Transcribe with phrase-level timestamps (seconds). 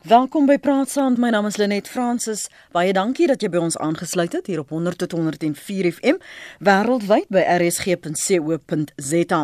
[0.00, 1.18] Welkom by Praat Saam.
[1.20, 2.46] My naam is Lenet Fransis.
[2.72, 6.16] Baie dankie dat jy by ons aangesluit het hier op 100 tot 104 FM
[6.64, 9.40] wêreldwyd by rsg.co.za.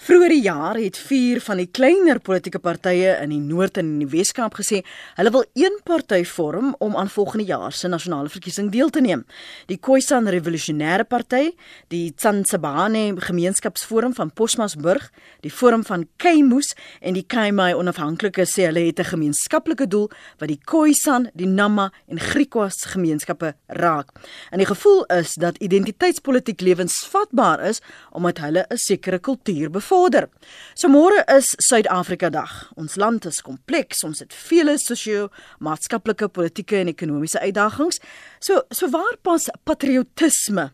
[0.00, 3.98] Vroeger die jaar het vier van die kleiner politieke partye in die Noord en in
[4.06, 4.80] die Wes-Kaap gesê
[5.18, 9.26] hulle wil een party vorm om aan volgende jaar se nasionale verkiesing deel te neem.
[9.68, 11.52] Die Khoisan Revolusionêre Party,
[11.92, 15.12] die Tsansabane Gemeenskapsforum van Posmasburg,
[15.44, 16.72] die Forum van Keimus
[17.04, 20.08] en die Kaimai Onafhanklike sê hulle het 'n gemeenskaplike doel doel
[20.38, 24.12] wat die Khoisan, die Nama en Griekwas gemeenskappe raak.
[24.52, 30.28] En die gevoel is dat identiteitspolitiek lewensvatbaar is omdat hulle 'n sekere kultuur bevorder.
[30.74, 32.70] So môre is Suid-Afrika Dag.
[32.76, 38.00] Ons land is kompleks, ons het vele sosio-maatskaplike, politieke en ekonomiese uitdagings.
[38.40, 40.72] So so waar pas patriotisme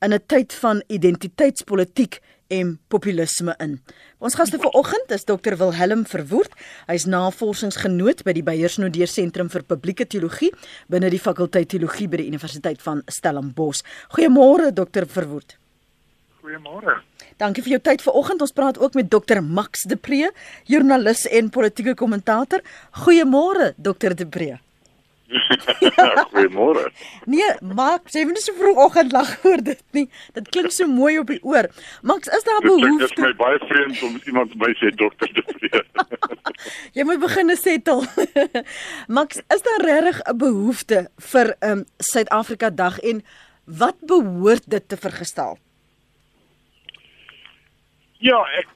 [0.00, 3.78] in 'n tyd van identiteitspolitiek en populisme in.
[4.18, 6.52] Ons gaste vanoggend is Dr Wilhelm Verwoerd.
[6.90, 10.50] Hy's navorsingsgenoot by die Beyersnodeer Sentrum vir Publieke Teologie
[10.90, 13.84] binne die fakulteit teologie by die Universiteit van Stellenbosch.
[14.16, 15.56] Goeiemôre Dr Verwoerd.
[16.40, 17.00] Goeiemôre.
[17.40, 18.42] Dankie vir jou tyd vanoggend.
[18.42, 20.30] Ons praat ook met Dr Max De Pre,
[20.68, 22.64] joernalis en politieke kommentator.
[23.04, 24.58] Goeiemôre Dr De Pre.
[26.32, 26.90] Goeiemôre.
[27.30, 30.06] Nee, Max, jy moet nie so vroegoggend lag oor dit nie.
[30.34, 31.68] Dit klink so mooi op die oor.
[32.06, 33.06] Max, is daar behoefte?
[33.06, 35.82] Dit is my baie vreemd om iemand my sê dokter te sê.
[36.98, 38.02] jy moet begin settle.
[39.18, 40.98] Max, is daar regtig 'n behoefte
[41.32, 43.22] vir 'n um, Suid-Afrika dag en
[43.64, 45.58] wat behoort dit te vergestel?
[48.18, 48.68] Ja, ek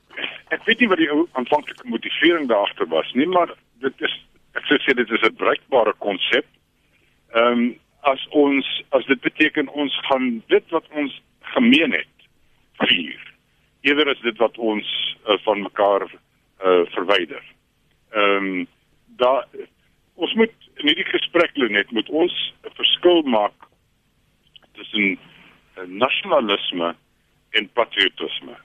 [0.55, 3.51] ek weet nie wat die aanvanklike motivering daar agter was nie, maar
[3.83, 4.15] dit is
[4.55, 6.47] ek sou sê dit is 'n bruikbare konsep.
[7.35, 12.17] Ehm um, as ons as dit beteken ons gaan dit wat ons gemeen het
[12.79, 13.21] vier.
[13.81, 17.43] Eerder is dit wat ons uh, van mekaar uh, verwyder.
[18.13, 18.67] Ehm um,
[19.17, 19.47] daar
[20.15, 23.69] ons moet in hierdie gesprek net moet ons 'n verskil maak
[24.73, 26.95] tussen uh, nasionalisme
[27.51, 28.57] en patriotisme.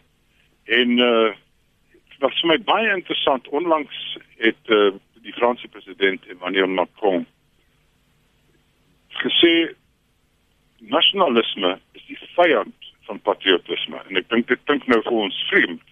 [0.66, 1.33] En uh
[2.19, 4.91] wat vir my baie interessant onlangs het uh,
[5.29, 7.28] die Franse president Emmanuel Macron
[9.22, 9.53] gesê
[10.95, 15.85] nasionalisme is die vyand van patriotisme en ek dink dit klink nou vir ons vreemd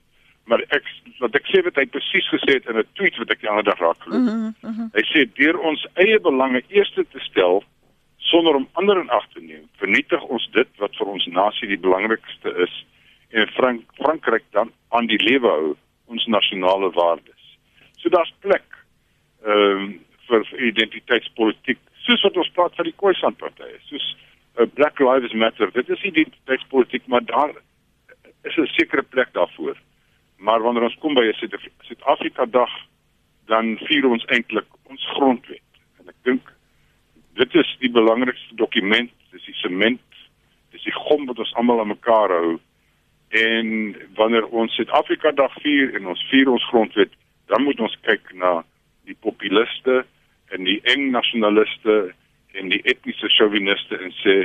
[0.48, 0.86] maar ek
[1.20, 3.68] wat ek sê wat hy presies gesê het in 'n tweet wat ek die ander
[3.68, 4.22] dag raak geloop.
[4.22, 4.90] Mm -hmm.
[4.94, 7.64] Hy sê deur ons eie belange eerste te stel
[8.18, 11.84] sonder om ander in ag te neem, vernietig ons dit wat vir ons nasie die
[11.86, 12.86] belangrikste is
[13.30, 15.76] en Frank Frankryk dan aan die lewe hou
[16.08, 17.44] ons nasionale waardes.
[17.98, 18.68] So daar's plek
[19.46, 24.08] ehm um, vir identiteitspolitiek soos wat ons praat van die Khoisan party soos
[24.60, 25.72] uh, Black Lives Matter.
[25.72, 27.54] Dit is identiteitspolitiek maar daar
[28.44, 29.78] is 'n sekere plek daarvoor.
[30.38, 31.34] Maar wanneer ons kom by 'n
[31.82, 32.72] Suid-Afrika dag
[33.46, 35.68] dan vier ons eintlik ons grondwet.
[36.00, 36.54] En ek dink
[37.34, 40.02] dit is die belangrikste dokument dis die sement
[40.72, 42.60] dis die gom wat ons almal aan mekaar hou.
[43.30, 47.12] En wanneer ons Suid-Afrika dag vier en ons vier ons grondwet
[47.48, 48.64] dan moet ons kyk na
[49.08, 50.04] die populiste
[50.54, 51.98] en die eng nasionaliste
[52.58, 54.38] en die etniese chauviniste en sê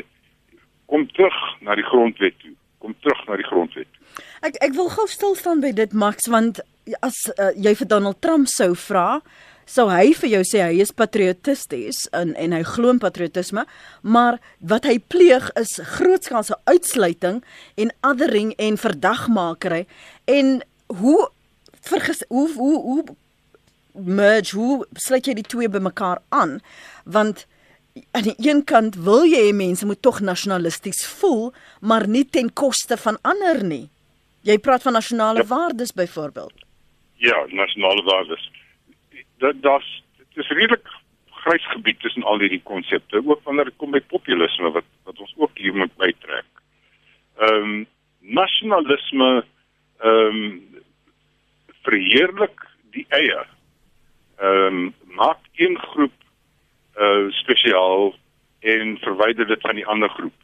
[0.90, 4.26] kom terug na die grondwet toe kom terug na die grondwet toe.
[4.48, 6.62] ek ek wil gou stil staan by dit Max want
[7.00, 9.22] as uh, jy vir Donald Trump sou vra
[9.72, 13.64] sou hy vir jou sê hy is patriotisties en en hy glo in patriotisme
[14.02, 14.40] maar
[14.72, 17.40] wat hy pleeg is grootskaalse uitsluiting
[17.78, 19.86] en othering en verdagmakery
[20.26, 20.58] en
[20.92, 21.30] hoe
[21.82, 23.04] verges, hoe hoe hoe
[23.94, 26.60] merge hoe sluit jy die twee bymekaar aan?
[27.04, 27.46] Want
[28.16, 32.52] aan die een kant wil jy hê mense moet tog nasionalisties voel maar nie ten
[32.52, 33.88] koste van ander nie.
[34.42, 35.46] Jy praat van nasionale ja.
[35.46, 36.62] waardes byvoorbeeld
[37.22, 38.50] ja nasionale waardes.
[39.38, 39.86] Dit das
[40.16, 40.88] dit is redelik
[41.44, 45.34] grys gebied tussen al hierdie konsepte ook wanneer dit kom by populisme wat wat ons
[45.36, 46.48] ook hier moet bytrek
[47.46, 47.86] ehm um,
[48.40, 50.82] nasionalisme ehm um,
[51.82, 53.42] verheerlik die eie
[54.42, 56.12] ehm um, maak een groep
[56.98, 58.14] uh spesiaal
[58.60, 60.34] en verwyder dit van die ander groep.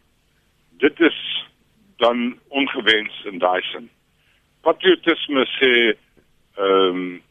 [0.79, 1.47] Dit is
[1.97, 3.91] dan ongewens in daai sin.
[4.61, 5.73] Patriotisme sê
[6.55, 7.23] ehm um,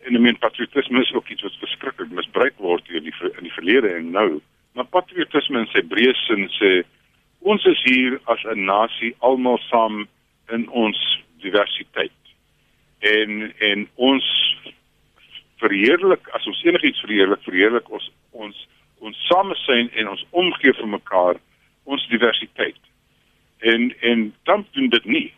[0.00, 3.88] en die patriotisme is ook iets wat verskriklik misbruik word in die in die verlede
[3.94, 4.40] en nou.
[4.72, 6.70] Maar patriotisme in sy breë sin sê
[7.40, 10.08] ons is hier as 'n nasie almal saam
[10.52, 11.00] in ons
[11.40, 12.16] diversiteit.
[12.98, 14.26] En en ons
[15.60, 18.66] verheerlik as ons enigiets verheerlik verheerlik ons ons
[19.00, 21.40] ons samesyn en ons omgee vir mekaar
[21.84, 22.80] ons diversiteit
[23.72, 25.28] en en dan doen dit nie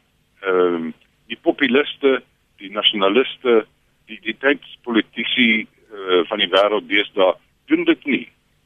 [0.42, 0.92] ehm um,
[1.30, 2.18] die populiste
[2.60, 3.62] die nasionaliste
[4.10, 7.34] die die tydspolitici uh, van die wêreld deesdae
[7.70, 8.24] doen dit nie.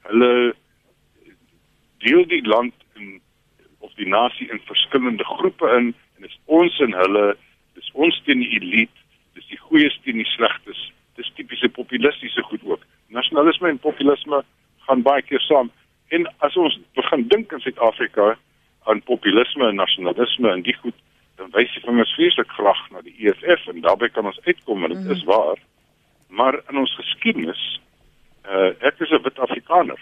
[0.08, 0.54] Hulle
[2.04, 3.20] deel die land in
[3.84, 7.24] of die nasie in verskillende groepe in en dis ons en hulle,
[7.76, 9.04] dis ons teen die elite,
[9.36, 10.80] dis die goeies teen die slegtes.
[11.16, 12.82] Dis tipiese populistiese goed ook.
[13.08, 14.42] Nasionalisme en populisme
[14.86, 15.70] gaan baie keer saam.
[16.08, 18.36] En as ons begin dink in Suid-Afrika
[18.86, 20.94] aan populisme en nasionalisme en die goed,
[21.36, 24.94] dan wys die vingers vreeslik graag na die EFF en daarbey kan ons uitkom en
[24.94, 25.16] dit mm.
[25.16, 25.58] is waar.
[26.28, 27.64] Maar in ons geskiedenis,
[28.46, 30.00] uh, ek is 'n wit Afrikaner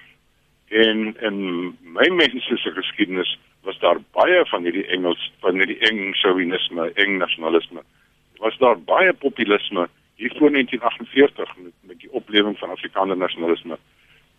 [0.68, 1.36] en en
[1.80, 7.18] my mense se geskiedenis was daar baie van hierdie Engels van hierdie eng chauvinisme, eng
[7.18, 7.82] nasionalisme.
[8.38, 13.78] Was daar baie populisme hier voor 1948 met met die oplewing van Afrikaner nasionalisme.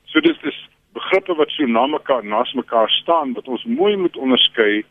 [0.05, 0.59] So dis dis
[0.93, 4.85] begrippe wat so na mekaar naas mekaar staan wat ons mooi moet onderskei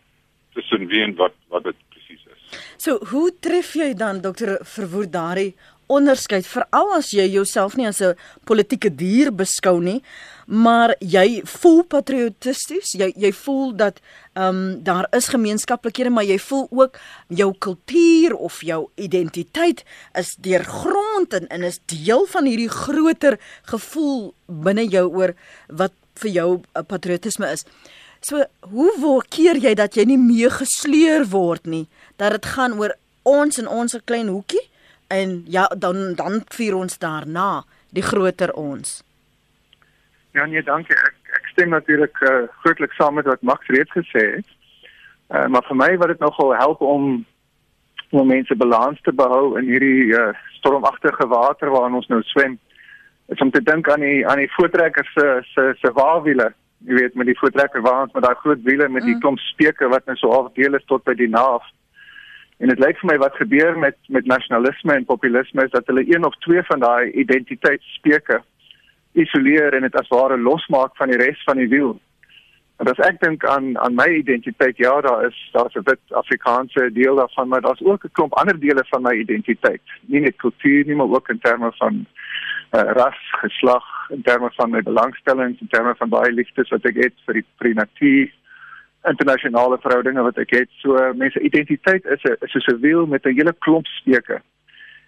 [0.53, 2.59] tussen wie en wat wat dit presies is.
[2.77, 5.55] So hoe tref jy dan dokter Verwoerd daardie
[5.87, 10.03] onderskeid veral as jy jouself nie as 'n politieke dier beskou nie,
[10.47, 14.01] maar jy voel patriotisties, jy jy voel dat
[14.35, 16.99] ehm um, daar is gemeenskaplikhede, maar jy voel ook
[17.29, 23.39] jou kultuur of jou identiteit is deurgrond en, en is deel van hierdie groter
[23.71, 25.35] gevoel binne jou oor
[25.69, 25.93] wat
[26.23, 27.65] vir jou uh, patriotisme is.
[28.21, 31.87] So, hoe word keer jy dat jy nie mee gesleer word nie,
[32.17, 34.71] dat dit gaan oor ons en ons klein hoekie?
[35.07, 37.65] en ja dan dan vier ons daarna
[37.95, 39.03] die groter ons.
[40.35, 40.97] Ja nee, dankie.
[40.99, 44.49] Ek ek stem natuurlik uh, grootliks saam met wat Max reeds gesê het.
[45.31, 47.05] Uh, maar vir my wat dit nogal help om
[48.11, 52.57] om mense balans te behou in hierdie uh, stormagtige water waarin ons nou swem
[53.35, 56.49] is om te dink aan die aan die voetrekker se se se waarwiele.
[56.89, 59.21] Jy weet met die voetrekker waans met daai groot wiele met die mm.
[59.23, 61.63] klomp speke wat net so half deel is tot by die naaf.
[62.59, 66.03] En dit lyk vir my wat gebeur met met nasionalisme en populisme is dat hulle
[66.11, 68.43] een of twee van daai identiteitsspeke
[69.15, 71.95] isoleer en dit as ware losmaak van die res van die wiel.
[72.83, 76.91] En as ek dink aan aan my identiteit, ja, daar is daar's 'n wit Afrikaanse
[76.93, 79.83] deel daarvan, maar daar's ook 'n klomp ander dele van my identiteit.
[80.07, 82.07] Nie net kultuur nie, maar ook in terme van
[82.73, 86.97] uh, ras, geslag, in terme van my belangstellings, in terme van baie liefdes wat ek
[86.97, 88.33] het vir die vir die natuur
[89.09, 90.71] internasionale verhoudinge wat ek het.
[90.83, 94.43] So mense identiteit is 'n is soos 'n wiel met 'n hele klomp speke.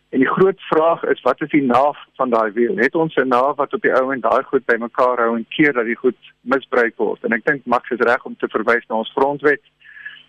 [0.09, 2.77] En die groot vraag is wat is die naaf van daai wiel?
[2.77, 5.73] Het ons 'n naaf wat op die ou en daai goed bymekaar hou en keer
[5.73, 7.25] dat die goed misbruik word?
[7.25, 9.63] En ek dink Max is reg om te verwys na ons grondwet.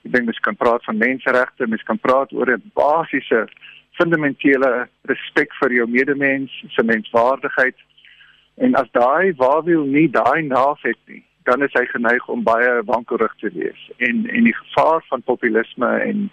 [0.05, 3.47] Ek dink mens kan praat van menseregte, mens kan praat oor 'n basiese
[3.91, 7.75] fundamentele respek vir jou medemens, se menswaardigheid.
[8.57, 12.81] En as daai waarwiel nie daai naaf het nie, dan is hy geneig om baie
[12.85, 13.89] wankelrig te wees.
[13.97, 16.29] En en die gevaar van populisme en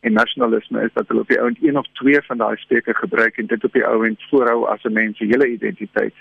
[0.00, 3.36] en nasionalisme is dat hulle op die ount een of twee van daai steke gebruik
[3.36, 6.14] en dit op die ount voorhou as 'n mens se hele identiteit.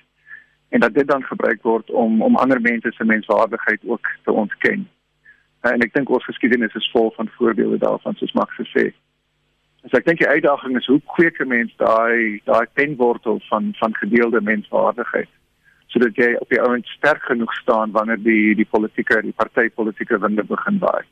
[0.69, 4.89] En dat dit dan gebruik word om om ander mense se menswaardigheid ook te ontken.
[5.62, 8.94] En ek dink ons geskiedenis is vol van voorbeelde daarvan soos Max gesê.
[9.85, 13.95] So ek dink die uitdaging is hoe kweek 'n mens daai daai penwortel van van
[13.95, 15.29] gedeelde menswaardigheid
[15.88, 20.44] sodat jy op die ouend sterk genoeg staan wanneer die die politieke die partytetiese winde
[20.44, 21.06] begin waai.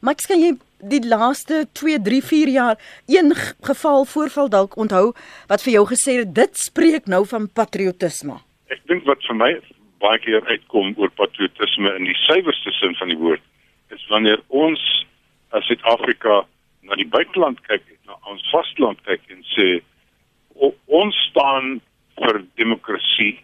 [0.00, 0.54] Max, kan jy
[0.92, 2.78] die laaste 2, 3, 4 jaar
[3.10, 3.34] een
[3.66, 5.12] geval voorval dalk onthou
[5.50, 8.38] wat vir jou gesê het dit spreek nou van patriotisme?
[8.72, 9.50] Ek dink wat vir my
[10.00, 13.44] baie keer uitkom oor patriotisme in die suiwerste sin van die woord
[13.92, 14.80] is wanneer ons
[15.52, 16.44] as Suid-Afrika
[16.86, 19.68] na die buiteland kyk, na ons vasteland kyk en sê
[20.90, 21.80] ons staan
[22.20, 23.36] vir demokrasie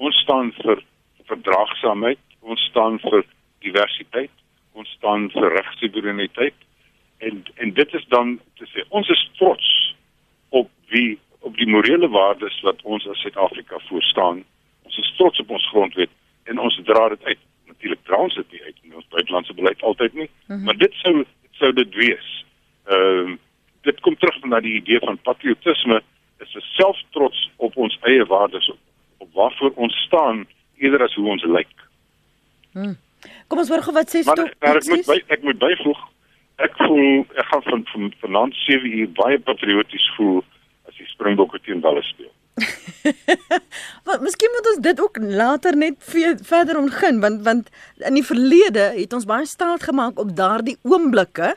[0.00, 0.80] ons staan vir
[1.28, 3.24] verdraagsaamheid, ons staan vir
[3.64, 4.32] diversiteit,
[4.72, 6.54] ons staan vir regsoevereiniteit
[7.18, 9.68] en en dit is dan te sê ons is trots
[10.48, 14.42] op wie op die morele waardes wat ons as Suid-Afrika voor staan.
[14.84, 16.10] Ons is trots op ons grondwet
[16.44, 17.38] en ons dra dit uit.
[17.66, 20.64] Natuurlik dra ons dit uit in ons buitelandse beleid altyd nie, mm -hmm.
[20.64, 22.44] maar dit sou dit sou dit wees.
[22.86, 23.36] Ehm uh,
[23.82, 26.02] dit kom terug na die idee van patriotisme
[26.38, 28.70] is 'n selftrots op ons eie waardes
[29.18, 30.46] op waarvoor ons staan
[30.76, 31.74] eerder as hoe ons lyk.
[32.72, 32.96] Hmm.
[33.48, 34.50] Kom ons hoor gou wat sê Stok.
[34.60, 36.08] Maar ek moet by, ek moet byvoeg
[36.64, 40.42] ek voel ek gaan van van vanaand 7 uur baie patrioties voel
[40.88, 42.32] as die Springbokke teen Dalle speel.
[44.08, 45.96] Wat miskien moet ons dit ook later net
[46.50, 47.70] verder ontgin want want
[48.08, 51.54] in die verlede het ons baie staat gemaak op daardie oomblikke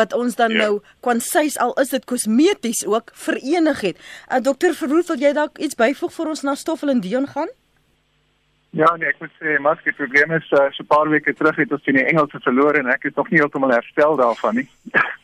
[0.00, 0.64] wat ons dan ja.
[0.64, 0.72] nou
[1.04, 3.96] kwansies al is dit kosmeties ook verenig het.
[4.28, 7.48] Uh, Dokter Verwoerd, wil jy dalk iets byvoeg vir ons na Stoffel en Dion gaan?
[8.70, 11.56] Ja, nee, ek moet sê, maar die probleem is uh, so 'n paar weke terug
[11.56, 14.68] het ons teen die Engelse verloor en ek is nog nie heeltemal herstel daarvan nie.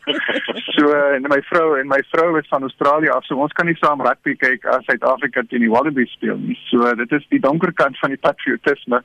[0.75, 3.69] so uh, en my vrou en my vrou is van Australië af, so ons kan
[3.69, 6.57] nie saam rugby kyk as Suid-Afrika teen die Wallabies speel nie.
[6.71, 9.03] So uh, dit is die donker kant van die patriotisme.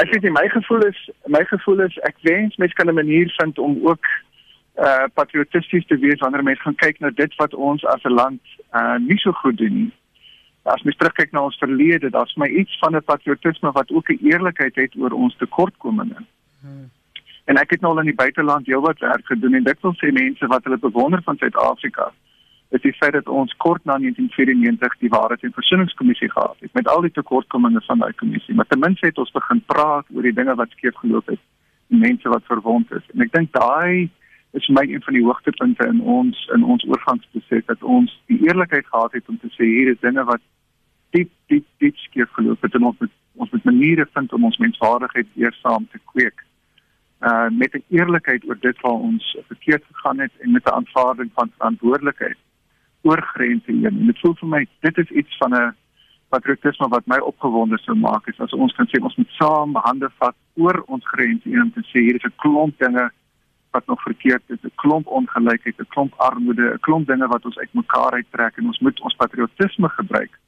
[0.00, 3.58] Ek sê my gevoel is my gevoel is ek wens mense kan 'n manier vind
[3.58, 4.04] om ook
[4.80, 8.40] uh patriotisties te wees wanneer mense gaan kyk na dit wat ons as 'n land
[8.72, 9.92] uh nie so goed doen nie
[10.74, 14.20] as mens terugkyk na ons verlede, daar's my iets van 'n patriotisme wat ook 'n
[14.22, 16.20] eerlikheid het oor ons tekortkominge.
[16.60, 16.90] Hmm.
[17.44, 20.12] En ek het nou al in die buiteland heelwat werk gedoen en dit wil sê
[20.12, 22.12] mense wat hulle bewonder van Suid-Afrika
[22.68, 26.88] is die feit dat ons kort na 1994 die Waarheids- en Versoeningskommissie gehad het met
[26.88, 28.54] al die tekortkominge van daai kommissie.
[28.54, 31.40] Maar ten minste het ons begin praat oor die dinge wat skeef geloop het,
[31.86, 33.06] die mense wat verwond is.
[33.14, 34.10] En ek dink daai
[34.56, 38.40] is vir my een van die hoogtepunte in ons in ons oorgangsproses dat ons die
[38.48, 40.44] eerlikheid gehad het om te sê hier is dinge wat
[41.10, 44.58] diep diep diep skeef geloop het en ons moet ons moet maniere vind om ons
[44.58, 46.44] menswaardigheid weer saam te kweek.
[47.20, 51.30] Uh met 'n eerlikheid oor dit wat ons verkeerd gegaan het en met 'n aanvaarding
[51.34, 52.38] van verantwoordelikheid
[53.02, 53.84] oor grense heen.
[53.84, 55.74] En dit voel vir my dit is iets van 'n
[56.28, 60.10] patriotisme wat my opgewonde sou maak is as ons kan sê ons moet saam hande
[60.18, 63.10] vat oor ons grense heen om te sê hier is 'n klomp dinge
[63.70, 67.58] wat nog verkeerd is, 'n klomp ongelykheid, 'n klomp armoede, 'n klomp dinge wat ons
[67.58, 70.38] uitmekaar uittrek en ons moet ons patriotisme gebruik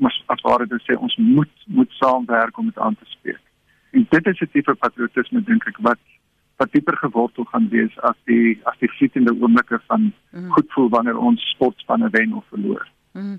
[0.00, 3.42] maar as ware dit sê ons moet moet saamwerk om dit aan te spreek.
[3.90, 6.02] En dit is 'n tipe patriotisme dink ek wat
[6.60, 10.50] wat dieper gewortel gaan wees as die as die flietende oomblikke van mm.
[10.56, 12.88] goed voel wanneer ons sportspanne wen of verloor.
[13.12, 13.38] Mm.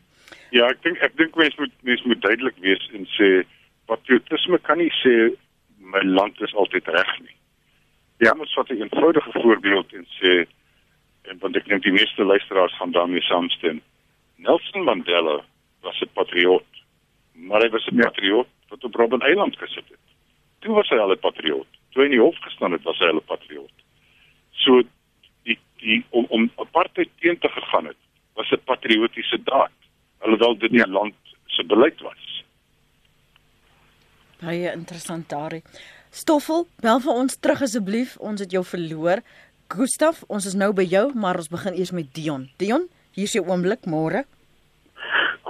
[0.49, 3.29] Ja, ek dink ek dink mens moet mens moet duidelik wees en sê
[3.85, 5.13] patriotisme kan nie sê
[5.93, 7.37] my land is altyd reg nie.
[8.25, 10.45] Ja, ons vat 'n eenvoudige voorbeeld en sê
[11.29, 13.81] en want ek dink die meeste luisteraars gaan daarmee saamstem.
[14.37, 15.41] Nelson Mandela
[15.81, 16.65] was 'n patriot.
[17.33, 18.03] Maar hy was 'n ja.
[18.03, 20.05] patriot wat op Robben Eiland gesit het.
[20.59, 21.67] Toe was hy al 'n patriot.
[21.89, 23.75] Toe hy in die hof gestaan het, was hy al 'n patriot.
[24.51, 24.81] So
[25.43, 27.97] die die om om apartheid teen te gegaan het,
[28.33, 29.71] was 'n patriotiese daad.
[30.19, 30.87] Alhoewel dit nie ja.
[30.87, 32.43] land se beleid was.
[34.39, 35.61] Baie interessant daar.
[36.09, 38.17] Stoffel, bel vir ons terug asseblief.
[38.17, 39.21] Ons het jou verloor.
[39.71, 42.49] Gustaf, ons is nou by jou, maar ons begin eers met Dion.
[42.57, 44.25] Dion, hier is jou oomblik, môre.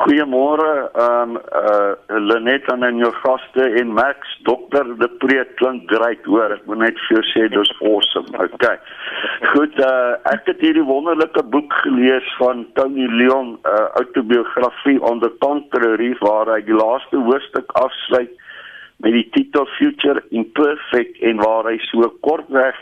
[0.02, 6.26] Goeiemôre um, uh Lenet en aan jou gaste en Max, dokter De Preet klink great
[6.26, 6.56] hoor.
[6.56, 8.32] Ek moet net vir jou sê dis awesome.
[8.48, 8.78] Okay.
[9.52, 15.34] Goed, uh ek het hierdie wonderlike boek gelees van Tony Leon, 'n uh, autobiografie onder
[15.44, 18.34] Tantrary waar hy die laaste hoofstuk afsluit
[19.06, 22.78] met die titel Future Imperfect en waar hy so kortweg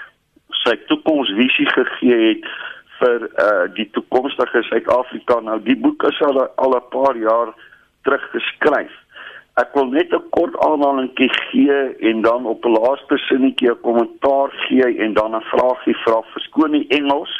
[0.63, 2.47] sy toekomsvisie gegee het
[2.99, 5.39] vir uh die toekomstige Suid-Afrika.
[5.41, 7.53] Nou die boek is al al 'n paar jaar
[8.03, 8.93] terug geskryf.
[9.57, 11.79] Ek wil net 'n kort aanhalingkie gee
[12.11, 16.21] en dan op 'n laaste sinnetjie 'n kommentaar gee en dan 'n vraagie vra.
[16.33, 17.33] Verskoon die Engels.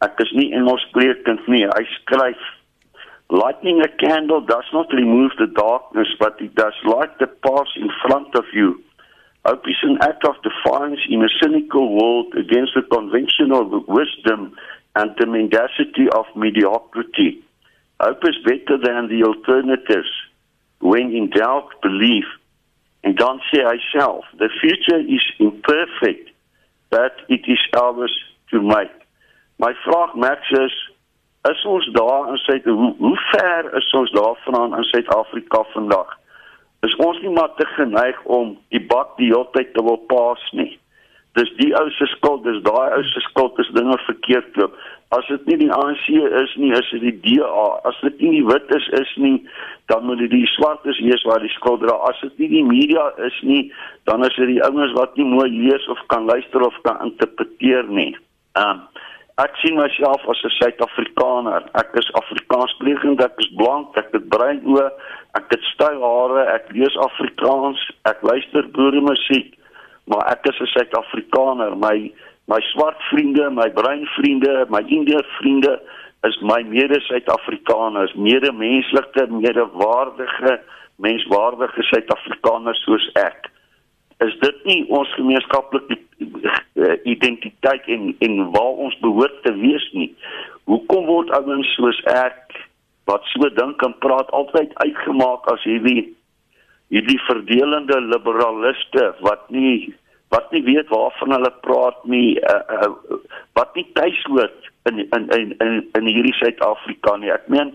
[0.00, 1.64] Ek is nie Engels sprekend nie.
[1.66, 2.40] Hy skryf
[3.32, 7.88] Lighting a candle does not remove the darkness, but it does light the path in
[8.04, 8.78] front of you.
[9.46, 14.54] Hope is an act of defiance in a cynical world against the conventional wisdom
[14.94, 17.42] and the mendacity of mediocrity.
[18.00, 20.10] Hope is better than the alternatives.
[20.80, 22.26] When in doubt, believe.
[23.04, 26.30] And dan sê hy self, the future is imperfect,
[26.90, 28.14] but it is ours
[28.50, 28.94] to make.
[29.58, 30.74] My vraag Max is,
[31.50, 36.18] is ons daar in Suid hoe, hoe ver is ons daarvan in Suid-Afrika vandag?
[36.86, 40.42] Is ons nie maar te geneig om die bak die hele tyd te wil paas
[40.58, 40.78] nie?
[41.38, 44.74] Dis die ou se skuld, dis daai ou se skuld as dinge verkeerd loop.
[45.16, 46.06] As dit nie die ANC
[46.40, 47.64] is nie, is dit die DA.
[47.88, 49.38] As dit nie die wit is is nie,
[49.92, 51.96] dan moet dit die swartes wees waar die skuld dra.
[52.08, 53.62] As dit nie die media is nie,
[54.08, 57.88] dan is dit die ouens wat nie mooi lees of kan luister of kan interpreteer
[57.88, 58.12] nie.
[58.60, 58.86] Um
[59.40, 61.64] ek sien myself as 'n Suid-Afrikaner.
[61.80, 64.90] Ek is Afrikaanssprekend, ek is blank, ek het bruin oë,
[65.40, 69.56] ek het styl hare, ek lees Afrikaans, ek luister boere musiek
[70.04, 71.76] maar ek is 'n Suid-Afrikaner.
[71.76, 72.12] My
[72.46, 75.80] my swart vriende, my bruin vriende, my Indiër vriende
[76.22, 80.60] is my mede-Suid-Afrikaners, mede-menslike, mede-waardige,
[80.96, 83.50] menswaardige Suid-Afrikaners soos ek.
[84.18, 90.12] Is dit nie ons gemeenskaplike eh, identiteit en en waar ons behoort te wees nie?
[90.70, 92.58] Hoekom word ouens soos ek
[93.10, 96.12] wat so dink en praat altyd uitgemaak as hierdie
[96.92, 99.94] hierdie verdelende liberaliste wat nie
[100.32, 103.18] wat nie weet waarvan hulle praat nie uh, uh,
[103.56, 107.32] wat nie tuis hoort in in in in, in hierdie Suid-Afrika nie.
[107.32, 107.72] Ek meen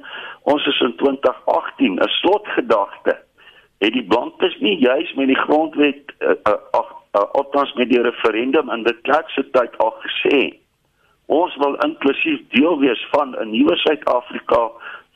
[0.50, 3.18] ons is in 2018 'n slotgedagte
[3.86, 8.02] het die blankes nie juis met die grondwet uh, uh, ag uh, althans met die
[8.02, 10.42] referendum in die klerkse tyd al gesê
[11.26, 14.62] ons wil inklusief deel wees van 'n nuwe Suid-Afrika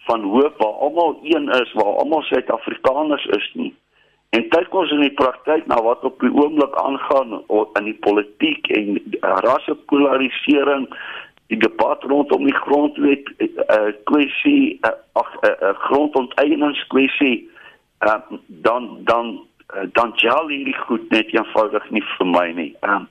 [0.09, 3.73] van hoop waar almal een is waar almal Suid-Afrikaners is nie
[4.35, 7.41] en kyk ons in die praktyk na wat op die oomblik aangaan
[7.79, 10.87] in die politiek en uh, rassepolarisering
[11.51, 17.37] die debat rondom die grondwet uh, kwessie uh, ag 'n uh, uh, grondonteieningskwessie
[18.07, 19.25] uh, dan dan
[19.75, 22.71] uh, dan gel hierdie goed net eenvoudig nie vir my nie.
[22.87, 23.09] Um,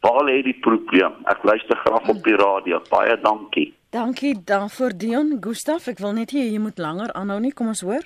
[0.00, 1.14] waar lê die probleem?
[1.30, 2.82] Ek luister graag op die radio.
[2.90, 3.70] Baie dankie.
[3.90, 5.86] Dankie daarvoor Dion Gustaf.
[5.86, 7.54] Ek wil net hê jy moet langer aanhou nie.
[7.54, 8.02] Kom ons hoor.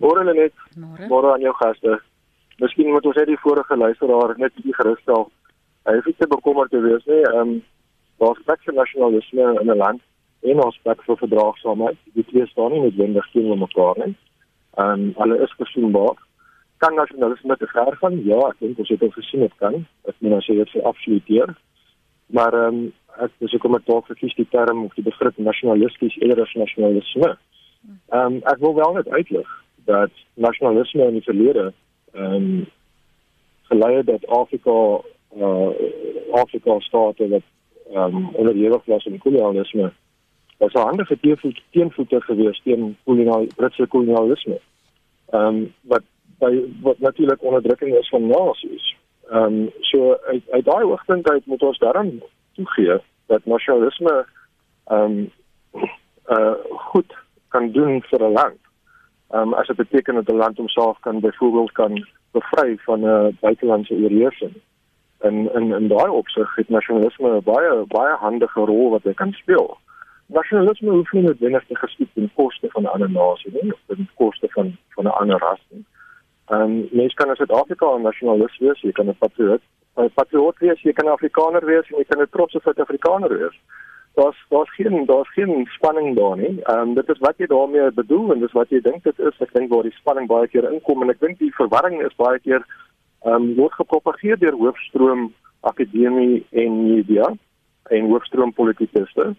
[0.00, 0.54] Môre net.
[1.08, 1.98] Môre aan jou gaste.
[2.60, 5.28] Miskien moet ons net die vorige luisteraar net bietjie gerus stel.
[5.88, 7.20] Hy hoef nie te bekommerd te wees nie.
[7.32, 7.52] Ehm um,
[8.20, 10.00] daar's plek vir nasionalisme in 'n land
[10.42, 11.98] en ons plek vir verdraagsaamheid.
[12.16, 14.16] Die twee staan nie noodwendig teenoor mekaar nie.
[14.76, 16.16] Ehm um, hulle is versoenbaar
[16.80, 18.24] kan nasionalisme te ver gaan?
[18.24, 19.74] Ja, ek dink ons het al gesien dit kan.
[20.08, 21.54] Ek meen as jy dit vir absoluteer.
[22.36, 25.36] Maar ehm um, ek dis ook om dit dalk verkies die term of die begrip
[25.36, 27.34] nasionalisties eerder as nasionalisme.
[28.16, 29.50] Ehm um, ek wil wel net uitlig
[29.84, 31.72] dat nasionalisme in die verlede
[32.12, 32.66] ehm um,
[33.62, 35.00] gelei het dat Afrika
[35.36, 35.68] uh,
[36.32, 37.46] Afrika state wat
[37.92, 39.92] ehm um, onderhewig was aan kolonialisme
[40.60, 41.18] was 'n handige
[41.70, 44.60] teenvoeter gewees teen kolonial Britse kolonialisme.
[45.30, 46.02] Ehm um, wat
[46.38, 48.96] by wat natuurlik onderdrukking is van nasies.
[49.30, 52.22] Ehm um, so uit uit daai oogpunt uit moet ons daarom
[52.52, 54.26] toegee dat nasionalisme
[54.86, 55.32] ehm um,
[56.28, 57.14] uh goed
[57.48, 58.60] kan doen vir 'n land.
[59.30, 63.36] Ehm um, as dit beteken dat 'n land homself kan byvoorbeeld kan bevry van 'n
[63.40, 64.54] buitelandse oorheersing.
[65.18, 69.32] En in in daai opsig het nasionalisme 'n baie baie handige rol wat hy kan
[69.32, 69.78] speel.
[70.26, 74.08] Nasionalisme hoef nie noodwendig te geskied ten koste van 'n ander nasie nie, of ten
[74.14, 75.84] koste van van 'n ander ras nie.
[76.46, 79.62] Ehm um, mens kan in Suid-Afrika 'n nasionalis wees, jy kan 'n patriot,
[79.96, 83.56] 'n patriot wees, jy kan 'n Afrikaner wees en jy kan 'n trotse Suid-Afrikaner wees.
[84.20, 86.62] Daar's daar's geen daar's geen spanning daar nie.
[86.62, 89.38] Ehm um, dit is wat jy daarmee bedoel en dis wat jy dink dit is.
[89.40, 92.38] Ek dink waar die spanning baie keer inkom en ek dink die verwarring is baie
[92.38, 92.66] keer
[93.24, 95.30] ehm um, word gepropageer deur hoofstroom
[95.72, 97.32] akademie en media
[97.96, 99.32] en hoofstroom politikuste.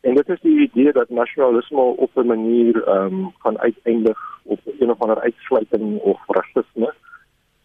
[0.00, 4.60] En dit is die idee dat nasionalisme op 'n manier ehm um, gaan uiteindig op
[4.78, 6.86] een of ander uitsluiting of rasisme.
[6.86, 7.09] Ehm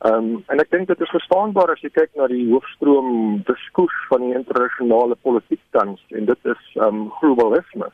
[0.03, 4.25] um, en ek dink dit is verstaanbaar as jy kyk na die hoofstroom diskurs van
[4.25, 7.89] die internasionale politiek tans en dit is ehm um, globalisme.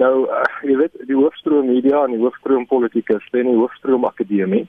[0.00, 4.66] Nou uh, jy weet die hoofstroom media en die hoofstroom politikus en die hoofstroom akademie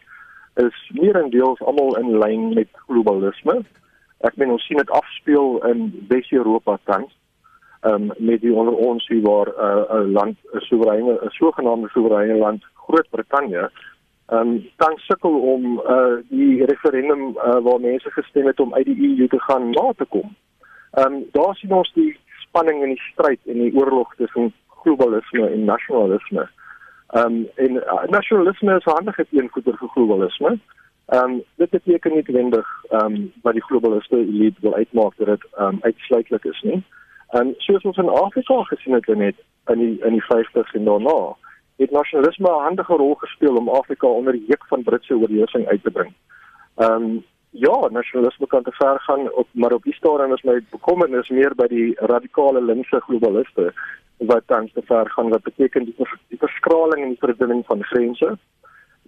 [0.62, 3.62] is meerendeels almal in lyn met globalisme.
[4.28, 7.14] Ek meen ons sien dit afspeel in Wes-Europa tans
[7.88, 12.38] um, met die onder ons hier waar 'n uh, land 'n soewereine 'n sogenaamde soewereine
[12.38, 13.72] land Groot-Brittanje
[14.32, 19.18] um, dan sukkel om uh, die referendum uh, waar mense gestem het om uit die
[19.18, 20.36] EU te gaan na te kom.
[20.92, 25.50] Ehm um, daar sien ons die spanning en die stryd en die oorlog tussen globalisme
[25.50, 26.50] en nasionalisme.
[27.08, 30.60] Ehm um, en uh, nasionalisme is 'n handige teenvoeter vir globalisme.
[31.06, 35.28] Ehm um, dit beteken nie noodwendig ehm um, wat die globaliste elite wil uitmaak dat
[35.28, 36.84] dit ehm um, uitsluitlik is nie.
[37.30, 39.36] En soos ons in Afrika gesien het net
[39.68, 41.36] in die in die 50s en daarna,
[41.78, 45.84] het nasionalisme 'n handige rol gespeel om Afrika onder die juk van Britse oorheersing uit
[45.84, 46.14] te bring.
[46.76, 50.64] Ehm um, ja, nasionalisme kan te ver gaan op maar op die stadium is my
[50.70, 53.74] bekommernis meer by die radikale linkse globaliste
[54.18, 55.96] wat dan te ver gaan wat beteken die,
[56.28, 58.38] die verskraling en die verdunning van grense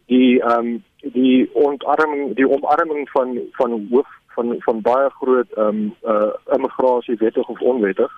[0.05, 5.67] die ehm um, die ontarming die omarming van van hoof van van baie groot ehm
[5.67, 8.11] um, uh immigrasie wettig of onwettig.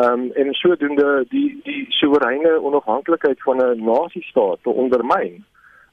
[0.00, 5.44] Ehm um, en sodoende die die soewereine onafhanklikheid van 'n nasiestaat te ondermyn.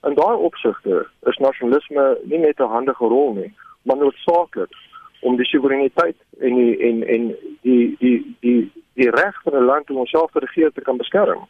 [0.08, 4.72] In daai opsigte is nasionalisme nie net 'n handige rol nie, maar noodsaaklik
[5.20, 9.90] om die soewereiniteit en die en en die die die die reg van 'n land
[9.90, 11.48] om homself te regeer te kan beskerm.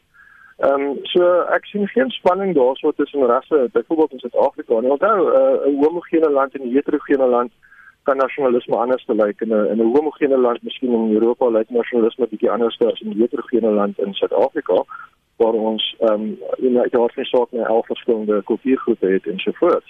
[0.58, 4.74] Ehm um, so ek sien geen spanning daarso tussen rasse, byvoorbeeld in Suid-Afrika.
[4.74, 7.52] Nou onthou 'n uh, homogene land en 'n heterogene land
[8.08, 11.70] kan nasionalisme anders te lyk in 'n in 'n homogene land, miskien in Europa lyk
[11.70, 14.78] nasionalisme bietjie anders as in 'n heterogene land in Suid-Afrika
[15.38, 19.52] waar ons ehm um, in daar is ook 'n elf verskillende kultuurgroepe het en so
[19.52, 19.90] voort.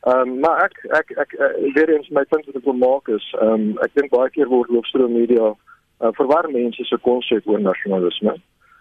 [0.00, 3.08] Ehm um, maar ek ek ek, ek weer eens my punt wat ek wil maak
[3.08, 5.46] is ehm um, ek dink baie keer word loopstroom media
[6.00, 8.34] uh, verwar mense se konsep oor nasionalisme.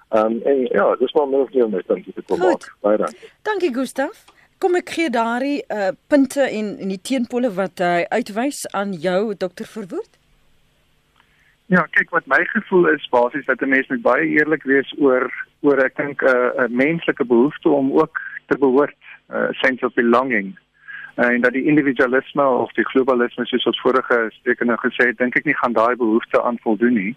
[0.09, 2.75] Ehm um, en ja, dis maar meer of meer my punt wat ek wil maak.
[2.81, 3.31] Baie dankie.
[3.41, 4.38] Dankie Gustaf.
[4.59, 8.91] Kom ek gee daardie uh, punte en en die teenpole wat hy uh, uitwys aan
[9.05, 10.17] jou dokter Verwoerd?
[11.71, 15.31] Ja, kyk wat my gevoel is basies dat 'n mens moet baie eerlik wees oor
[15.63, 18.19] oor ek dink 'n uh, 'n menslike behoefte om ook
[18.51, 18.99] te behoort
[19.31, 20.51] uh, sense of belonging.
[21.15, 25.17] Uh, en dat die individualisme of die globalisme soos ons vorige spreker nou gesê het,
[25.17, 27.15] dink ek nie gaan daai behoefte aan voldoen nie.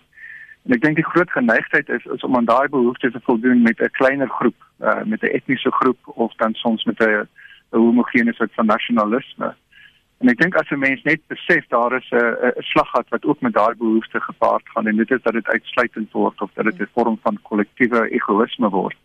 [0.62, 3.80] En ek dink die groot geneigtheid is, is om aan daai behoeftes te voldoen met
[3.80, 7.28] 'n kleiner groep, uh, met 'n etniese groep of dan soms met 'n
[7.70, 9.54] homogene soort van nasionalisme.
[10.22, 13.40] En ek dink as 'n mens net besef daar is 'n 'n slaggat wat ook
[13.40, 16.80] met daai behoefte gepaard gaan en dit is dat dit uitsluitend word of dat dit
[16.80, 18.96] 'n vorm van kollektiewe egoïsme word.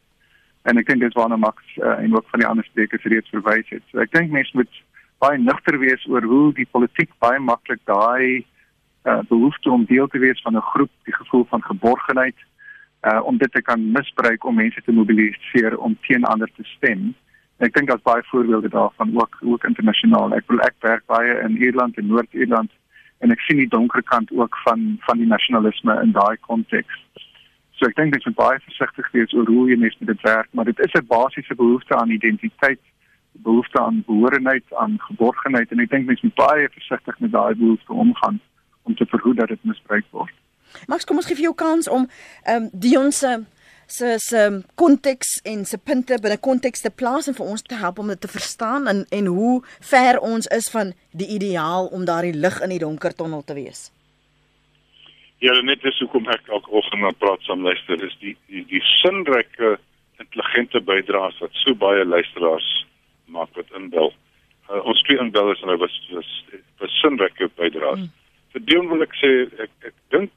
[0.61, 3.29] En ek dink dit is waarna Max uh, en ook van die ander sprekers reeds
[3.29, 3.83] verwys het.
[3.91, 4.73] So ek dink mense moet
[5.17, 8.45] baie nugter wees oor hoe die politiek baie maklik daai
[9.07, 12.35] uh, behoefte om deel te wees van 'n groep, die gevoel van geborgenheid,
[13.01, 17.15] uh, om dit te kan misbruik om mense te mobiliseer om teen ander te stem.
[17.57, 20.33] Ek dink daar's baie voorbeelde daarvan ook ook internasionaal.
[20.33, 22.71] Ek wil ek werk baie in Ierland en Noord-Ierland
[23.17, 26.99] en ek sien die donker kant ook van van die nasionalisme in daai konteks.
[27.71, 30.47] So ek dink dit is baie versigtig wees oor hoe jy mes met dit werk,
[30.51, 32.81] maar dit is 'n basiese behoefte aan identiteit,
[33.31, 37.93] behoefte aan behooreenheid, aan geborgenheid en ek dink mens moet baie versigtig met daai behoefte
[37.93, 38.39] omgaan
[38.88, 40.34] om te verhoed dat dit misbruik word.
[40.88, 42.08] Max, kom ons gee vir jou kans om
[42.45, 43.38] ehm um, Dion se
[43.88, 48.00] se se konteks en se punte binne konteks te plaas en vir ons te help
[48.00, 52.36] om dit te verstaan en en hoe ver ons is van die ideaal om daardie
[52.36, 53.88] lig in die donker tonnel te wees.
[55.39, 58.84] Ja, net dis hoekom ek elke oggend na praat saam luister is die die, die
[59.00, 59.78] sinryke
[60.19, 62.69] intelligente bydraes wat so baie luisteraars
[63.26, 64.12] maak wat inbel.
[64.67, 66.32] Uh, ons twee inbellers en hy was was
[66.82, 68.04] was sinryke bydraes.
[68.04, 68.15] Hmm.
[68.57, 69.29] Vir Dion wil ek sê
[69.61, 70.31] ek ek dink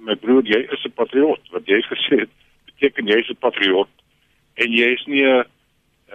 [0.00, 2.32] my broer jy is 'n patriot wat jy gesê het
[2.70, 3.90] beteken jy is 'n patriot
[4.56, 5.44] en jy is nie 'n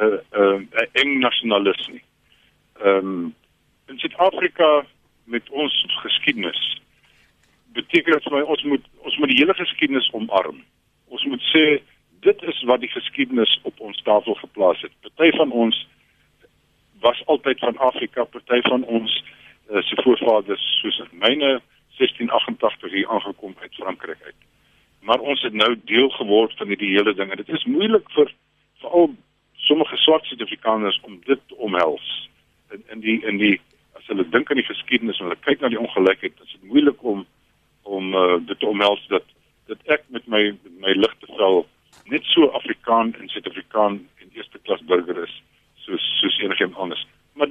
[0.02, 2.02] 'n eng nasionalis nie.
[2.82, 3.36] Ehm um,
[3.90, 4.88] in Suid-Afrika
[5.26, 6.82] met ons geskiedenis
[7.78, 10.66] beteken dit vir my ons moet ons moet die hele geskiedenis omarm.
[11.14, 11.82] Ons moet sê
[12.26, 14.92] dit is wat die geskiedenis op ons tafel geplaas het.
[15.02, 15.88] Party van ons
[17.06, 19.22] was altyd van Afrika, party van ons
[19.76, 21.60] uh, se voorvaders soos myne
[21.98, 24.42] 1688 hier aangekom uit Frankryk uit.
[25.02, 28.34] Maar ons het nou deel geword van hierdie hele ding en dit is moeilik vir
[28.82, 29.14] veral
[29.68, 32.30] sommige swart Suid-Afrikaners om dit te omhels.
[32.72, 33.56] In in die in die
[33.94, 37.04] as hulle dink aan die geskiedenis en hulle kyk na die ongelykheid is dit moeilik
[37.04, 37.26] om
[37.84, 39.26] om uh, dit te omhels dat
[39.70, 41.66] dat ek met my met my ligte vel
[42.12, 45.42] net so Afrikaan en Suid-Afrikaan en eerste klas burger is
[45.86, 47.06] soos soos enigiemand anders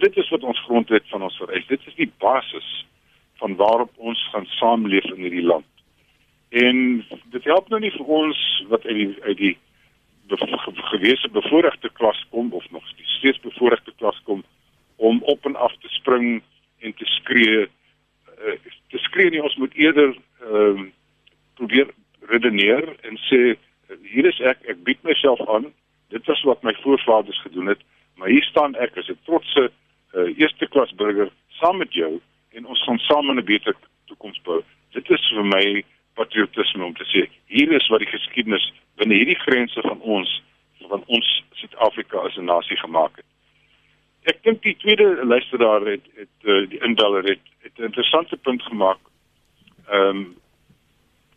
[0.04, 1.66] dit is wat ons grondwet van ons vereis.
[1.66, 2.70] Dit is die basis
[3.40, 5.68] van waarop ons gaan saamleef in hierdie land.
[6.48, 8.40] En dit help nou nie vir ons
[8.72, 9.54] wat uit die uit die
[10.94, 12.84] gewese bevoordeelde klas kom of nog
[13.16, 14.44] steeds bevoordeelde klas kom
[14.96, 16.42] om op en af te spring
[16.80, 18.56] en te skree uh,
[18.92, 19.42] te skree nie.
[19.42, 20.14] Ons moet eerder
[20.44, 20.90] ehm uh,
[21.54, 21.90] probeer
[22.26, 23.40] redeneer en sê
[24.10, 25.68] hier is ek ek bied myself aan.
[26.10, 27.82] Dit was wat my voorvaders gedoen het
[28.14, 29.70] maar hier staan ek as 'n trotse
[30.24, 32.20] uh, eerste klas burger saam met jou
[32.52, 33.74] en ons gaan saam 'n beter
[34.06, 34.62] toekoms bou
[34.94, 35.84] dit is vir my
[36.14, 38.66] patriotisme om te sê hier is wat die geskiedenis
[39.00, 40.42] binne hierdie grense van ons
[40.88, 43.26] van ons Suid-Afrika as 'n nasie gemaak het.
[44.24, 48.62] Ek dink die tweede luisteraar het het uh, die inbeller het, het 'n interessante punt
[48.62, 49.00] gemaak.
[49.88, 50.36] Ehm um,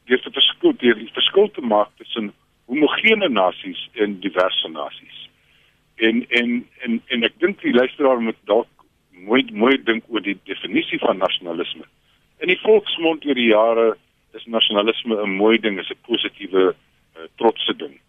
[0.06, 2.34] dis die verskil die, die verskil te maak tussen
[2.65, 5.30] homogene nasies en diverse nasies.
[5.95, 8.67] En en en en ek dink die luisteraar moet dalk
[9.27, 11.85] mooi mooi dink oor die definisie van nasionalisme.
[12.43, 13.87] In die volksmond oor die jare
[14.37, 17.99] is nasionalisme 'n mooi ding, is 'n positiewe uh, trotse ding.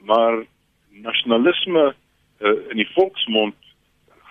[0.00, 0.44] Maar
[0.90, 1.94] nasionalisme
[2.40, 3.56] uh, in die volksmond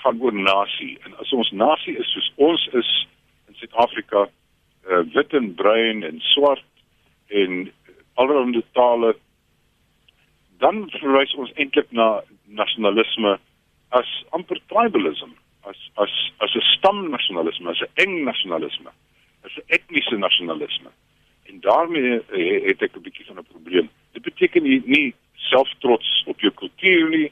[0.01, 3.07] gaan oor nasie en as ons nasie is soos ons is
[3.47, 4.27] in Suid-Afrika,
[4.89, 6.65] uh, wit en bruin en swart
[7.27, 7.71] en
[8.13, 9.15] allerlei tale
[10.57, 13.38] dan verwys ons eintlik na nasionalisme
[13.89, 15.33] as amper tribalism
[15.69, 18.91] as as as 'n stamnasionalisme as 'n eng nasionalisme
[19.45, 20.91] as 'n etniese nasionalisme
[21.45, 23.89] En daarmee uh, het ek 'n bietjie van 'n probleem.
[24.12, 27.32] Dit beteken nie, nie selftrots op jou kultuur nie.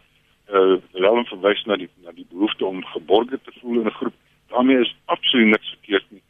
[0.50, 4.00] Uh wel om verwys na die na die behoefte om geborge te voel in 'n
[4.00, 4.14] groep.
[4.48, 6.22] daarmee is absoluut niks verkeerd nie.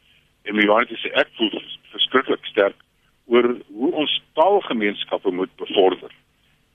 [0.42, 2.76] En my is ek voel verskriklik sterk
[3.26, 6.10] oor hoe ons taalgemeenskappe moet bevorder.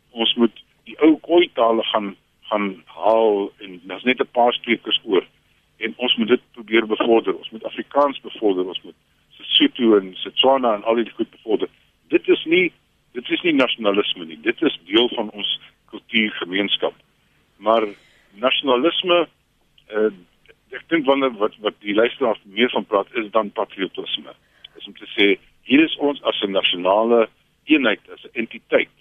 [0.10, 5.02] Ons moet die ou koi tale gaan gaan haal en daar's net 'n paar sprekers
[5.04, 5.26] oor
[5.78, 6.88] en ons moet dit probeer
[7.20, 7.38] bevorder.
[7.40, 8.68] Ons moet Afrikaans bevorder.
[8.68, 8.96] Ons moet
[9.40, 11.70] Sotho en Setswana en al die goed bevorder.
[12.08, 12.72] Dit is nie
[13.14, 14.38] dit is nie nasionalisme nie.
[14.42, 16.94] Dit is deel van ons kultuurgemeenskap.
[17.58, 17.88] Maar
[18.38, 19.28] nasionalisme
[19.90, 20.12] uh,
[20.70, 24.36] ek dink wanneer wat wat die luisteraar meer van praat is dan patriotisme.
[24.78, 25.32] Is om te sê
[25.70, 27.28] hier is ons as 'n nasionale
[27.66, 28.94] eenheid, as 'n entiteit.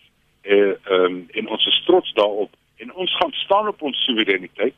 [0.43, 4.75] Eh um, en ons is trots daarop en ons gaan staan op ons soewereiniteit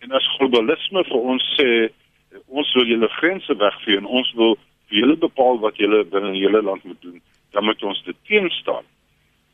[0.00, 1.90] en as globalisme vir ons sê
[2.50, 4.56] ons wil julle grense wegvee en ons wil
[4.90, 7.20] vir julle bepaal wat julle binne julle land moet doen.
[7.54, 8.86] Dan moet ons dit teenstaan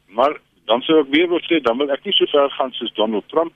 [0.07, 2.95] maar dan sou ek weer wil sê dan wil ek nie so ver gaan soos
[2.99, 3.53] Donald Trump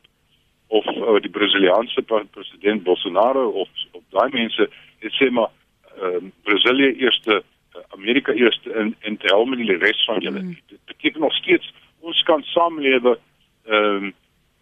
[0.69, 2.03] of uh, die Brasiliaanse
[2.35, 4.69] president Bolsonaro of of daai mense
[5.05, 5.51] het sê maar
[5.99, 10.43] uh, Brasilië eerste uh, Amerika eerste en en te hel met die res van julle.
[10.43, 10.57] Mm.
[10.69, 13.19] dit beteken nog steeds ons kan saamlewe
[13.67, 14.15] ehm um,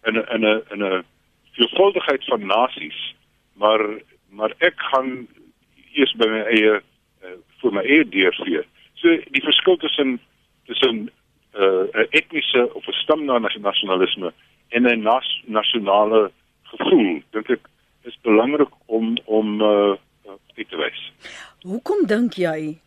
[0.07, 1.03] in 'n in 'n in 'n
[1.57, 3.15] veelvuldigheid van nasies
[3.53, 3.81] maar
[4.29, 5.27] maar ek gaan
[5.93, 8.63] eers by my eie uh, vir my eie deur gee
[9.01, 10.19] so die verskil tussen
[10.69, 11.09] tussen
[11.53, 14.33] uh, 'n etniese of 'n stamnasionalisme
[14.69, 16.31] en 'n nas nasionale
[16.63, 17.69] gevoel dink ek
[18.03, 19.93] is belangrik om om uh,
[20.55, 21.01] te wys.
[21.63, 22.77] Hoekom dink jy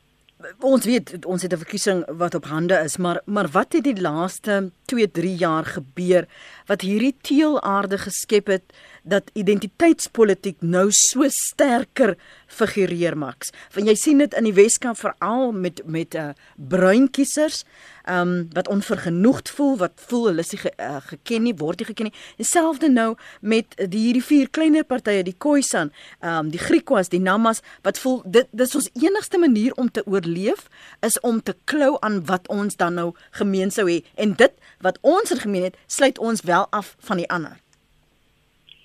[0.59, 4.01] ons weet ons het 'n verkiesing wat op hande is, maar maar wat het die
[4.01, 6.27] laaste 2, 3 jaar gebeur
[6.67, 8.65] wat hierdie teelaarde geskep het
[9.03, 13.51] dat identiteitspolitiek nou so sterker figureer maks.
[13.75, 17.65] Want jy sien dit in die Weskaap veral met met 'n uh, bruin kiesers,
[18.05, 21.79] ehm um, wat onvergenoegd voel, wat voel hulle is nie ge, uh, geken nie, word
[21.79, 22.15] nie geken nie.
[22.37, 27.21] Dieselfde nou met die hierdie vier kleiner partye, die Khoisan, ehm um, die Griquas, die
[27.21, 30.69] Namas wat voel dit dis ons enigste manier om te oorleef
[31.01, 34.99] is om te klou aan wat ons dan nou gemeen sou hê en dit wat
[35.01, 37.63] ons in gemeen het, sluit ons wel af van die ander.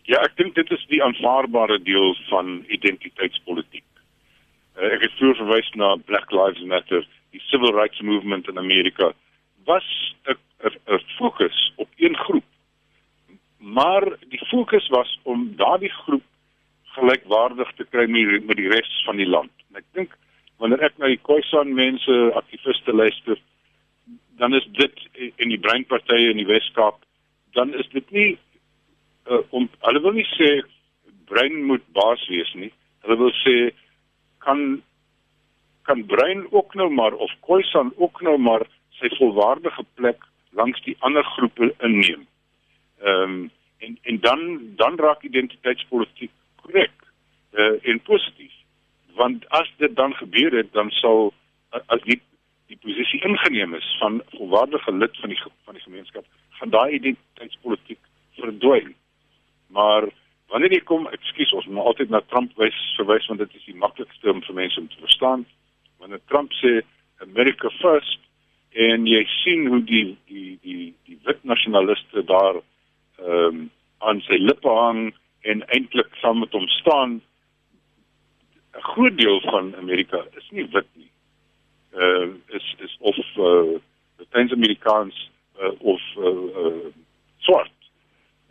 [0.07, 3.83] Ja, ek dink dit is die aanvaarbare deel van identiteitspolitiek.
[4.77, 7.03] Uh, ek het vroeër verwys na Black Lives Matter,
[7.35, 9.11] die civil rights movement in Amerika
[9.67, 9.87] was
[10.23, 12.45] 'n fokus op een groep.
[13.57, 16.23] Maar die fokus was om daardie groep
[16.95, 19.51] gelykwaardig te kry met die res van die land.
[19.69, 20.15] En ek dink
[20.57, 23.37] wanneer ek na die Khoisan mense, aktiviste luister,
[24.37, 24.95] dan is dit
[25.35, 27.03] in die breinpartye in die Wes-Kaap,
[27.51, 28.37] dan is dit nie
[29.29, 30.49] uh, om hulle wil nie sê
[31.29, 32.71] brein moet baas wees nie.
[33.05, 33.55] Hulle wil sê
[34.45, 34.81] kan
[35.87, 38.65] kan brein ook nou maar of Khoisan ook nou maar
[38.99, 42.27] sy volwaardige plek langs die ander groepe inneem.
[43.03, 44.39] Ehm um, en en dan
[44.75, 46.95] dan raak identiteitspolitiek korrek
[47.53, 48.53] uh, en positief.
[49.15, 51.33] Want as dit dan gebeur het, dan sal
[51.69, 52.21] as die
[52.67, 56.25] die posisie ingeneem is van volwaardige lid van die van die gemeenskap,
[56.59, 57.99] gaan daai identiteitspolitiek
[58.39, 58.95] verdwyn.
[59.67, 60.07] Maar
[60.51, 63.75] wanneer jy kom, ekskuus, ons moet altyd na Trump wys, verwys want dit is die
[63.75, 65.45] maklikste om vir mense om te verstaan.
[65.99, 66.79] Wanneer Trump sê
[67.25, 68.19] America first
[68.77, 72.61] en jy sien hoe die die die die wit nasionaliste daar
[73.17, 73.65] ehm um,
[74.05, 75.07] aan sy lippe hang
[75.49, 77.15] en eintlik saam met hom staan
[78.77, 81.11] 'n groot deel van Amerika is nie wit nie.
[81.93, 83.79] Ehm uh, is is of uh, eh,
[84.17, 85.29] Latyn-Amerikaans
[85.61, 86.85] uh, of uh, uh,
[87.37, 87.71] swart.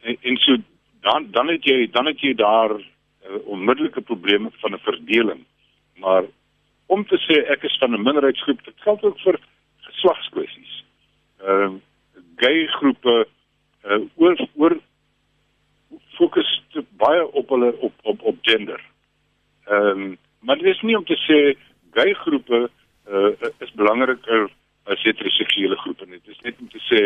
[0.01, 0.57] En, en so
[1.01, 2.83] dan dan het jy dan het jy daar uh,
[3.45, 5.45] onmiddellike probleme van 'n verdeling.
[5.97, 6.25] Maar
[6.87, 9.41] om te sê ek is van 'n minderheidsgroep, dit geld ook vir
[9.81, 10.85] geslagskwessies.
[11.39, 11.81] Ehm uh,
[12.37, 13.29] gay groepe
[13.85, 14.79] uh, oor oor
[16.17, 16.63] fokus
[16.97, 18.81] baie op hulle op op op gender.
[19.65, 21.59] Ehm um, maar dit is nie om te sê
[21.93, 22.71] gay groepe
[23.09, 24.51] uh, is belangriker
[24.85, 26.21] as heteroseksuele groepe nie.
[26.25, 27.01] Dit is net om te sê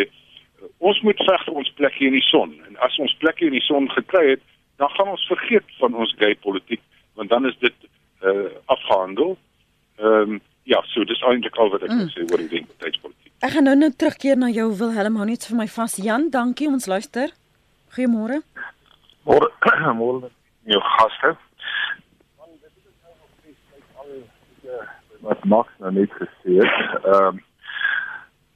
[0.79, 3.67] ons moet veg vir ons plekjie in die son en as ons plekjie in die
[3.67, 4.45] son gekry het
[4.83, 6.83] dan gaan ons vergeet van ons gay politiek
[7.19, 7.75] want dan is dit
[8.25, 9.37] uh, afgehandel.
[10.01, 12.09] Ehm um, ja, so dis eintlik al wat ek mm.
[12.15, 13.33] sê oor die identiteitspolitiek.
[13.43, 15.97] Ek gaan nou net terugkeer na jou Wilhelm hou net vir my vas.
[15.99, 17.33] Jan, dankie ons luister.
[17.97, 18.43] Goeiemôre.
[19.29, 19.49] Môre
[20.01, 20.31] môre
[20.69, 21.37] jou gaste.
[25.21, 26.77] wat Max nou net gesê het.
[27.05, 27.41] Ehm um,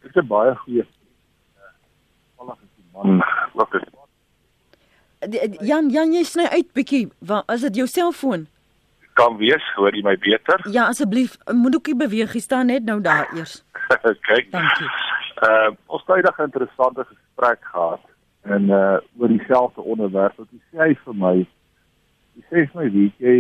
[0.05, 0.85] dit is baie goeie
[2.95, 3.21] man
[3.55, 3.91] wat is
[5.65, 8.47] Jan Jan jy sny uit bietjie wat is dit jou selfoon?
[9.19, 10.61] Kan wees hoor jy my beter?
[10.75, 13.63] Ja asseblief moet ook nie beweeg jy staan net nou daar eers.
[14.29, 14.91] Kyk dankie.
[15.45, 18.03] Uh, ons het 'n interessante gesprek gehad
[18.43, 20.37] en uh oor dieselfde onderwerp.
[20.37, 21.47] Wat jy sê vir my?
[22.35, 23.39] Jy sê vir my weet jy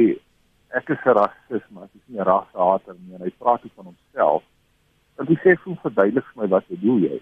[0.71, 3.15] ek is 'n rasis maar ek is nie 'n rashater nie.
[3.15, 4.43] En hy praat ook van homself.
[5.19, 7.21] En hy sê vir verduidelik vir my wat bedoel jy?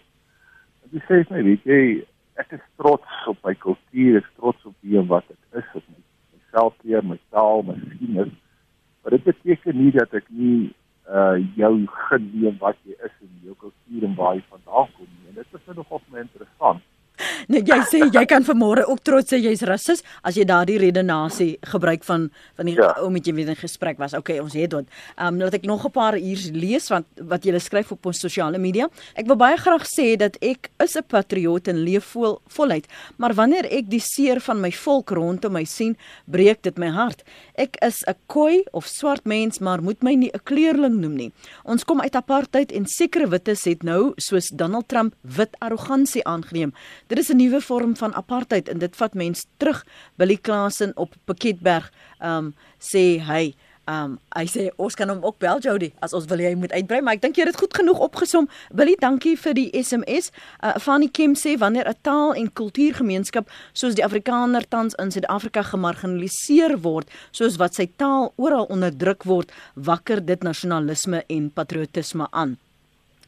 [0.83, 2.07] En hy sê vir my weet jy
[2.41, 5.69] ek is trots op my kultuur, ek is trots op wie en wat ek is,
[5.75, 6.01] op my
[6.53, 8.33] myself hier, my taal, my geskiedenis.
[9.03, 10.73] Maar dit beteken nie dat ek nie
[11.11, 11.73] uh jou
[12.09, 15.33] geneem wat jy is en jou kultuur en waar jy vandaan kom nie.
[15.33, 16.85] En dit is nogal my interessant.
[17.49, 21.59] Nee, jy sê jy kan vanmôre ook trots sê jy's rasis as jy daardie redenasie
[21.73, 22.93] gebruik van van die ja.
[23.01, 24.15] ou met jy weer in gesprek was.
[24.15, 24.87] Okay, ons het dit.
[25.17, 28.21] Ehm um, laat ek nog 'n paar uur lees want wat jy skryf op ons
[28.21, 28.89] sosiale media.
[29.15, 33.35] Ek wil baie graag sê dat ek is 'n patriot en leef vol voluit, maar
[33.35, 37.23] wanneer ek die seer van my volk rondom my sien, breek dit my hart.
[37.55, 41.33] Ek is 'n koi of swart mens, maar moet my nie 'n kleurling noem nie.
[41.65, 46.73] Ons kom uit apartheid en sekere wittes het nou soos Donald Trump wit arrogansie aangeneem.
[47.13, 49.87] Dit is 'n nuwe vorm van apartheid en dit vat mense terug.
[50.17, 53.55] Billy Klasen op Piketberg um sê hy
[53.87, 57.01] Um hy sê ons kan hom ook bel Jody as ons wil hy moet uitbrei
[57.03, 58.49] maar ek dink jy het dit goed genoeg opgesom.
[58.71, 60.31] Billy, dankie vir die SMS.
[60.63, 65.63] Uh Fanny Kim sê wanneer 'n taal en kultuurgemeenskap soos die Afrikaner tans in Suid-Afrika
[65.63, 72.57] gemarginaliseer word, soos wat sy taal oral onderdruk word, wakker dit nasionalisme en patriotisme aan.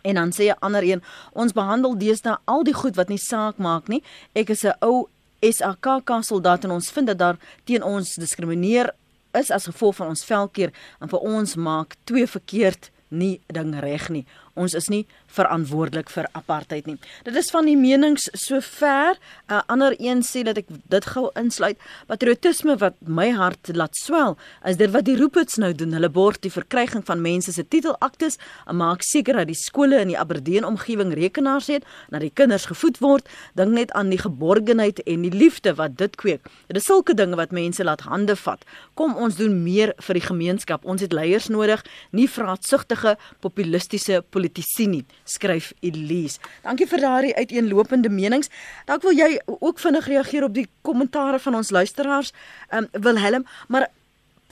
[0.05, 3.57] En dan sê 'n ander een, ons behandel deesdae al die goed wat nie saak
[3.57, 4.03] maak nie.
[4.35, 5.09] Ek is 'n ou
[5.40, 8.95] SAKK soldaat en ons vind dat daar teen ons diskrimineer
[9.33, 14.09] is as gevolg van ons velkeer en vir ons maak twee verkeerd nie ding reg
[14.09, 14.27] nie.
[14.55, 15.03] Ons is nie
[15.35, 16.95] verantwoordelik vir apartheid nie.
[17.27, 19.19] Dit is van die menings sover.
[19.51, 21.79] 'n uh, Ander een sê dat ek dit gou insluit.
[22.07, 25.93] Patriotisme wat my hart laat swel, is dit wat die Roepits nou doen.
[25.93, 30.09] Hulle borg die verkryging van mense se titelaktes en maak seker dat die skole in
[30.09, 33.29] die Aberdeen omgewing rekenaars het, dat die kinders gevoed word.
[33.55, 36.47] Dink net aan die geborgenheid en die liefde wat dit kweek.
[36.69, 38.62] Dit is sulke dinge wat mense laat hande vat.
[38.95, 40.85] Kom ons doen meer vir die gemeenskap.
[40.85, 44.43] Ons het leiers nodig, nie vraatsugtige populistiese politici
[44.88, 46.40] nie, skryf Elise.
[46.62, 48.50] Dankie vir daardie uiteenlopende menings.
[48.87, 52.33] Dalk wil jy ook vinnig reageer op die kommentare van ons luisteraars,
[52.70, 53.88] ehm um, Wilhelm, maar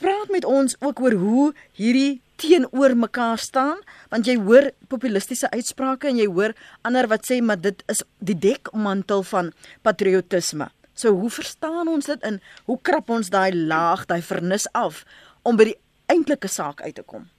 [0.03, 3.79] praat met ons ook oor hoe hierdie teenoor mekaar staan,
[4.11, 8.39] want jy hoor populistiese uitsprake en jy hoor ander wat sê maar dit is die
[8.39, 9.53] dekmantel van
[9.87, 10.71] patriotisme.
[10.95, 15.05] So hoe verstaan ons dit in hoe krap ons daai laag, daai vernis af
[15.47, 15.79] om by die
[16.13, 17.32] eintlike saak uit te kom?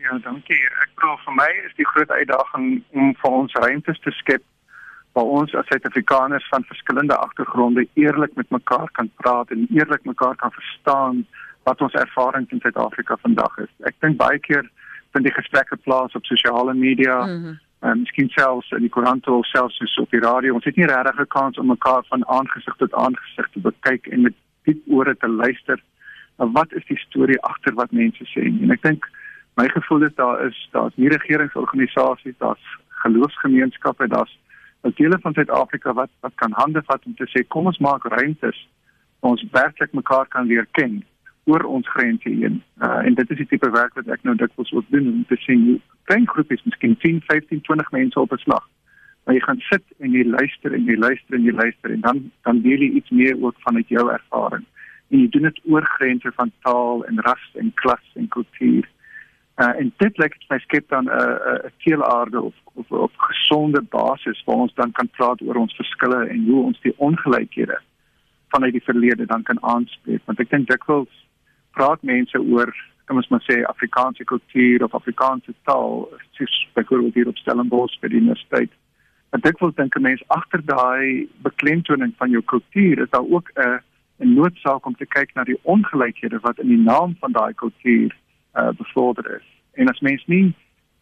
[0.00, 0.60] Ja, dankie.
[0.80, 4.44] Ek glo vir my is die groot uitdaging om vir ons ruimtes te skep
[5.18, 10.38] waar ons as Suid-Afrikaners van verskillende agtergronde eerlik met mekaar kan praat en eerlik mekaar
[10.40, 11.24] kan verstaan
[11.68, 13.72] wat ons ervaring in Suid-Afrika vandag is.
[13.90, 14.64] Ek dink baie keer
[15.12, 17.60] vind die gesprekke plaas op sosiale media, mm -hmm.
[17.90, 20.54] en miskien selfs in die koerant of selfs op die radio.
[20.54, 24.20] Ons het nie regtig 'n kans om mekaar van aangesig tot aangesig te bekyk en
[24.20, 24.34] met
[24.64, 25.82] diep ore te luister.
[26.36, 28.42] Maar wat is die storie agter wat mense sê?
[28.62, 29.10] En ek dink
[29.56, 34.38] my gevoel is daar is daar's nie regeringsorganisasies, daar's geloofsgemeenskappe, daar's
[34.82, 38.04] 'n dele van Suid-Afrika wat wat kan hande vat om te sê kom ons maak
[38.04, 38.68] ruimtes
[39.20, 41.04] waar ons werklik mekaar kan leer ken
[41.44, 42.62] oor ons grense heen.
[42.78, 45.36] Uh, en dit is die tipe werk wat ek nou dikwels ook doen om te
[45.44, 45.78] sien hoe
[46.10, 48.68] klein groepies, miskien 10, 15, 20 mense op 'n slag.
[49.24, 52.30] Maar jy gaan sit en jy luister en jy luister en jy luister en dan
[52.42, 54.64] dan deel jy iets meer ook vanuit jou ervaring.
[55.10, 58.88] En jy doen dit oor grense van taal en ras en klas en kultuur.
[59.60, 62.90] Uh, en dit lyk dit my skep dan 'n uh, 'n uh, teelaarde of of
[62.90, 66.94] op gesonde basis waar ons dan kan praat oor ons verskille en hoe ons die
[66.96, 67.80] ongelykhede
[68.48, 70.22] vanuit die verlede dan kan aanspreek.
[70.24, 71.26] Want ek dink dikwels
[71.70, 72.72] praat mense oor
[73.04, 78.08] kom ons maar sê Afrikaanse kultuur of Afrikaanse taal soos byvoorbeeld hier op Stellenbosch by
[78.08, 78.72] die universiteit.
[79.30, 83.78] En dikwels dink mense agter daai beklemtoning van jou kultuur is daar ook 'n
[84.24, 88.16] 'n noodsaak om te kyk na die ongelykhede wat in die naam van daai kultuur
[88.54, 89.46] uh, bevorder is.
[89.72, 90.54] En as mens nie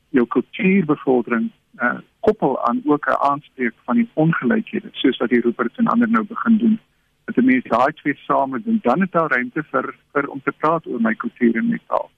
[0.09, 5.77] jou kultuurbevordering uh, koppel aan ook 'n aanspreek van die ongelykhede soos wat die roepers
[5.77, 6.81] en ander nou begin doen,
[7.25, 10.53] dat die mense daai twee same doen, dan het daar ruimte vir vir om te
[10.53, 12.11] praat oor my kultuur en my taal.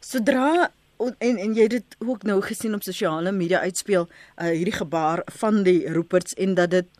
[0.00, 4.78] Sodra en en jy het dit ook nou gesien op sosiale media uitspeel uh, hierdie
[4.78, 6.97] gebaar van die roepers en dat dit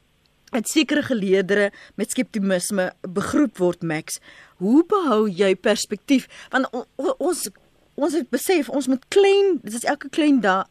[0.50, 4.20] het sekere geleedere met skeptisisme begroep word Max.
[4.62, 6.28] Hoe behou jy perspektief?
[6.50, 6.70] Want
[7.18, 7.48] ons
[7.98, 10.70] ons het besef ons moet klein, dit is elke klein daad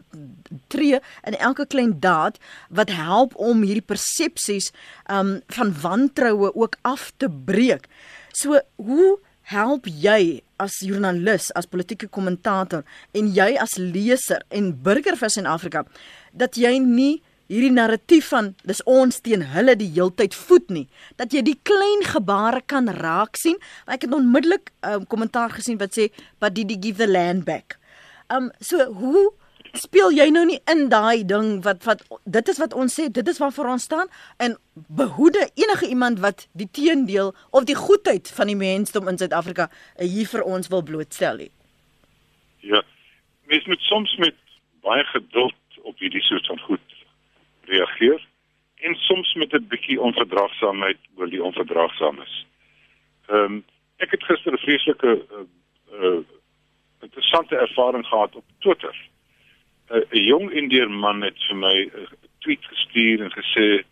[0.71, 2.37] tree en elke klein daad
[2.71, 4.71] wat help om hierdie persepsies
[5.11, 7.89] um van wantroue ook af te breek.
[8.31, 9.17] So hoe
[9.51, 12.83] help jy as joernalis, as politieke kommentator
[13.15, 15.85] en jy as leser en burger van Suid-Afrika
[16.31, 20.85] dat jy nie hierdie narratief van dis ons teen hulle die heeltyd voet nie
[21.19, 23.57] dat jy die klein gebare kan raak sien.
[23.87, 27.45] Ek het onmiddellik 'n um, kommentaar gesien wat sê but did he give the land
[27.45, 27.79] back?
[28.29, 29.31] Um so hoe
[29.73, 33.27] speel jy nou nie in daai ding wat wat dit is wat ons sê dit
[33.27, 34.07] is waarvoor ons staan
[34.37, 39.69] en behoede enige iemand wat die teendeel of die goedheid van die mensdom in Suid-Afrika
[39.69, 41.51] uh, hier vir ons wil blootstel nie?
[42.61, 42.83] Ja
[43.47, 44.35] mens moet soms met
[44.83, 46.96] baie geduld op hierdie soort van goed
[47.67, 48.21] reageer.
[48.77, 52.45] en soms met 'n bietjie onverdraagsaamheid oor die onverdraagsaames.
[53.27, 53.63] Ehm um,
[53.97, 55.37] ek het gister 'n vreeslike uh,
[56.01, 56.19] uh,
[57.01, 58.95] interessante ervaring gehad op Twitter.
[59.89, 62.07] 'n uh, Jong Indiër man het vir my 'n uh,
[62.39, 63.83] tweet gestuur en gesê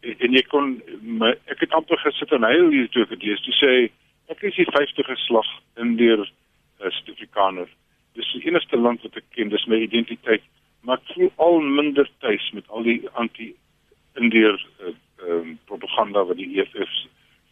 [0.00, 3.44] en jy kon my, ek het amper gesit en huil hier toe ek lees.
[3.44, 3.90] Hy sê
[4.28, 7.68] ek is die 50 geslag Indiër uh, Suid-Afrikaner.
[8.14, 10.42] Dis die enigste land wat ek ken, dis my identiteit,
[10.88, 14.94] maar voel al minder tuis met al die anti-Indiër uh,
[15.28, 16.94] um, propaganda wat die EFF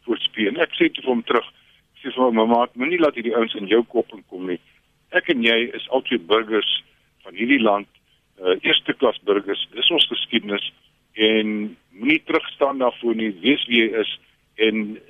[0.06, 0.56] voorspeen.
[0.56, 1.50] Ek sê dit vir hom terug.
[1.96, 4.58] Ek sê vir hom, "Mamma, moenie laat hierdie ouens in jou kop inkom nie.
[5.12, 6.72] Ek en jy is altyd burgers
[7.26, 7.88] van hierdie land,
[8.40, 9.68] uh, eerste klas burgers.
[9.74, 10.72] Dis ons geskiedenis
[11.12, 13.34] en moenie terugstaan daarvoor nie.
[13.44, 14.18] Wees wie jy is
[14.56, 15.00] en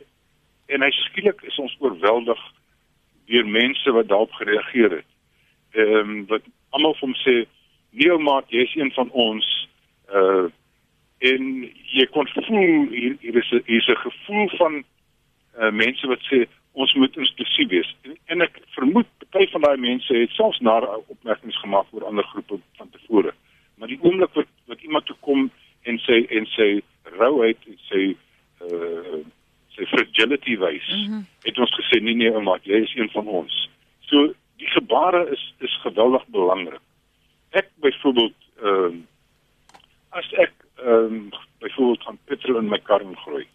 [0.66, 2.40] en hy skielik is ons oorweldig
[3.30, 5.10] deur mense wat daarop gereageer het.
[5.78, 6.42] Ehm um, wat
[6.74, 7.44] almal van hom sê,
[7.96, 9.68] "Nee, maat, jy's een van ons."
[10.12, 10.48] Uh
[11.18, 11.44] en
[11.96, 14.84] jy kon voel hier, hier is 'n hier is 'n gevoel van
[15.58, 19.76] uh, mense wat sê ons moet inklusief wees en, en ek vermoed baie van daai
[19.76, 20.76] mense het selfs na
[21.08, 23.32] opmerkings gemaak oor ander groepe van tevore
[23.76, 25.50] maar die oomblik wat wat iemand toe kom
[25.82, 26.68] en sê en sê
[27.18, 28.02] rouheid en sê
[28.66, 29.22] uh
[29.76, 31.24] sê fragility wys mm -hmm.
[31.48, 33.68] het ons gesê nee nee maar jy is een van ons
[34.00, 36.84] so die gebare is is geweldig belangrik
[37.60, 39.04] ek byvoorbeeld ehm uh,
[40.16, 40.54] as ek
[40.84, 41.30] ehm um,
[41.64, 43.46] byvoorbeeld van petrol in my kar ingooi,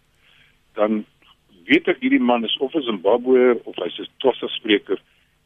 [0.78, 1.04] dan
[1.66, 4.98] weet ek hierdie man is of 'n Zimbabweër of hy's 'n Xhosa spreker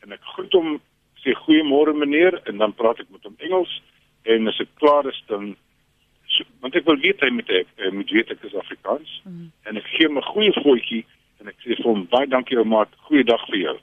[0.02, 0.80] en ek groet hom
[1.22, 3.72] sê goeiemôre meneer en dan praat ek met hom Engels
[4.22, 5.56] en as ek klaar is dan
[6.26, 9.50] so, want ek wil weet hy met ek moet weet ek is Afrikaans mm.
[9.66, 11.04] en ek gee hom 'n goeie voetjie
[11.40, 13.76] en ek sê vir hom baie dankie ou maat goeie dag vir jou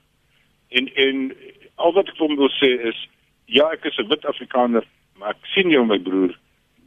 [0.79, 1.35] en en
[1.75, 3.07] al wat ek vir hom wil sê is
[3.45, 4.85] ja ek is 'n wit Afrikaner
[5.17, 6.33] maar ek sien jou my broer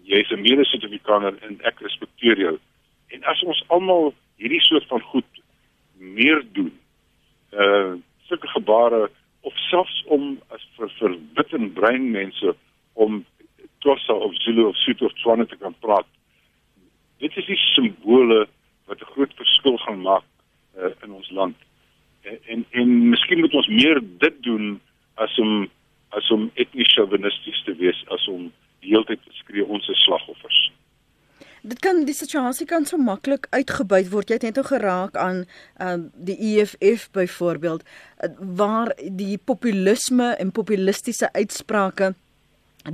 [0.07, 2.59] jy's 'n mede-Suid-Afrikaner en ek respekteer jou.
[3.11, 5.43] En as ons almal hierdie soort van goed
[5.99, 6.73] meer doen,
[7.53, 7.95] uh
[8.27, 12.55] sulke gebare of selfs om as vir vir wit en bruin mense
[12.95, 13.25] om
[13.79, 16.07] Xhosa of Zulu of Sotho of Tswana te kan praat.
[17.19, 18.49] Dit is die simbole
[18.87, 20.25] wat 'n groot verskil gaan maak
[20.79, 21.57] uh, in ons land.
[22.23, 24.81] En en, en miskien moet ons meer dit doen
[25.15, 25.71] as om
[26.17, 28.49] as om etnies chauvinisties te wees as om
[28.85, 30.61] die hele tyd skree ons is slagoffers.
[31.67, 34.31] Dit kan die situasie kan so maklik uitgebuit word.
[34.31, 35.43] Jy het net geraak aan
[35.83, 42.15] uh, die EFF byvoorbeeld uh, waar die populisme en populistiese uitsprake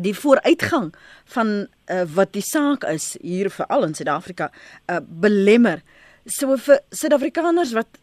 [0.01, 0.95] die vooruitgang
[1.35, 5.83] van uh, wat die saak is hier veral in Suid-Afrika uh, belemmer.
[6.25, 8.01] So vir Suid-Afrikaners wat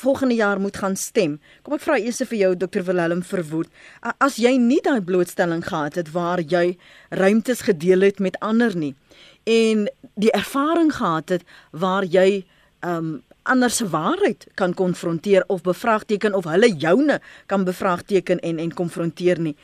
[0.00, 1.38] volgende jaar moet gaan stem.
[1.62, 3.70] Kom ek vra eers vir jou Dr Willem Verwoerd.
[4.18, 6.78] As jy nie daai blootstelling gehad het waar jy
[7.10, 8.94] ruimtes gedeel het met ander nie
[9.44, 12.44] en die ervaring gehad het waar jy
[12.86, 18.74] um ander se waarheid kan konfronteer of bevraagteken of hulle joune kan bevraagteken en en
[18.74, 19.56] konfronteer nie.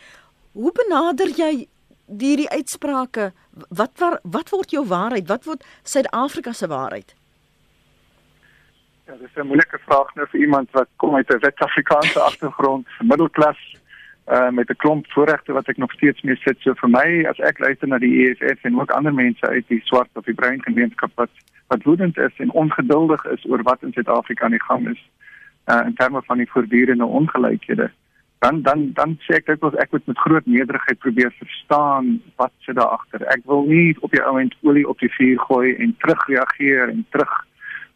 [0.53, 1.69] Hoe benader jy
[2.07, 3.33] hierdie uitsprake?
[3.69, 5.29] Wat wat wat word jou waarheid?
[5.29, 7.15] Wat word Suid-Afrika se waarheid?
[9.07, 13.61] Ja, dis 'n moeilike vraag nou vir iemand wat kom uit 'n Wes-Afrikaanse agtergrond, middelklas,
[14.37, 16.59] uh met 'n klomp voorregte wat ek nog steeds mee sit.
[16.61, 19.81] So vir my as ek luister na die EFF en ook ander mense uit die
[19.85, 21.31] swart of die bruin gemeenskap wat
[21.67, 25.03] wat woedend is en ongeduldig is oor wat in Suid-Afrika aan die gang is,
[25.71, 27.91] uh in terme van die voortdurende ongelykhede.
[28.39, 32.53] Dan dan dan sê ek dit was ek moet met groot nederigheid probeer verstaan wat
[32.59, 33.23] sit daar agter.
[33.27, 37.47] Ek wil nie op die ouend olie op die vuur gooi en terugreageer en terug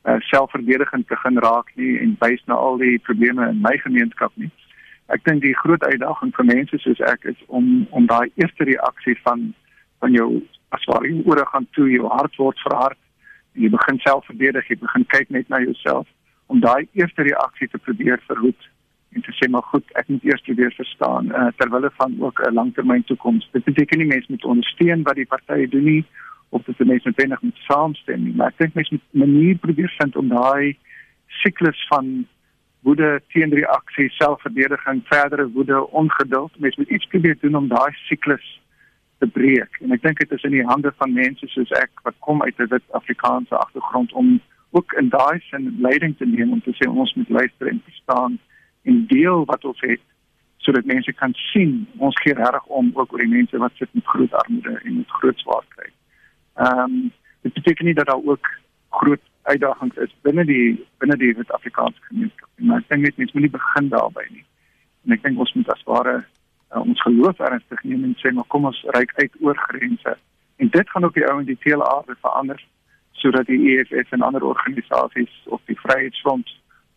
[0.05, 4.33] uh, selfverdediging te gaan raak nie en wys na al die probleme in my gemeenskap
[4.35, 4.51] nie.
[5.11, 9.17] Ek dink die groot uitdaging vir mense soos ek is om om daai eerste reaksie
[9.27, 9.51] van
[10.01, 10.31] van jou
[10.77, 12.99] as waar jy oor gaan toe jou hart word verhard
[13.55, 16.07] en jy begin selfverdedig, jy begin kyk net na jouself
[16.47, 18.71] om daai eerste reaksie te probeer verhoed
[19.11, 22.55] en te sê maar goed, ek moet eers weer verstaan uh, terwyl van ook 'n
[22.55, 23.49] langtermyn toekoms.
[23.53, 26.05] Dit beteken nie mense moet ondersteun wat die partye doen nie
[26.51, 29.93] of dit mense noodwendig moet saamstem nie, maar ek dink mense moet 'n manier probeer
[29.99, 30.77] vind om daai
[31.43, 32.27] siklus van
[32.83, 38.61] woede teenreaksie, selfverdediging, verdere woede, ongeduld, mense moet iets probeer doen om daai siklus
[39.19, 39.77] te breek.
[39.81, 42.59] En ek dink dit is in die hande van mense soos ek wat kom uit
[42.59, 44.41] 'n Suid-Afrikaanse agtergrond om
[44.71, 48.39] ook in daai sin leiding te neem om te sê ons moet luister en verstaan
[48.83, 50.01] en deel wat ons het
[50.57, 54.07] sodat mense kan sien ons gee reg om ook oor die mense wat sit met
[54.07, 55.89] groot armoede en met groot swaarkry.
[56.61, 58.49] Ehm um, dit beteken nie dat daar ook
[59.01, 62.67] groot uitdagings is binne die binne die Suid-Afrikaanse gemeenskap nie.
[62.69, 64.45] Maar ek dink net mense moet nie begin daarby nie.
[65.05, 68.49] En ek dink ons moet as ware uh, ons geloof ernstig neem en sê maar
[68.53, 70.17] kom ons reik uit oor grense
[70.61, 72.65] En dit gaan ook die ou en die hele aarde verander
[73.13, 76.49] sodat die EFF en ander organisasies of die Vryheidsfront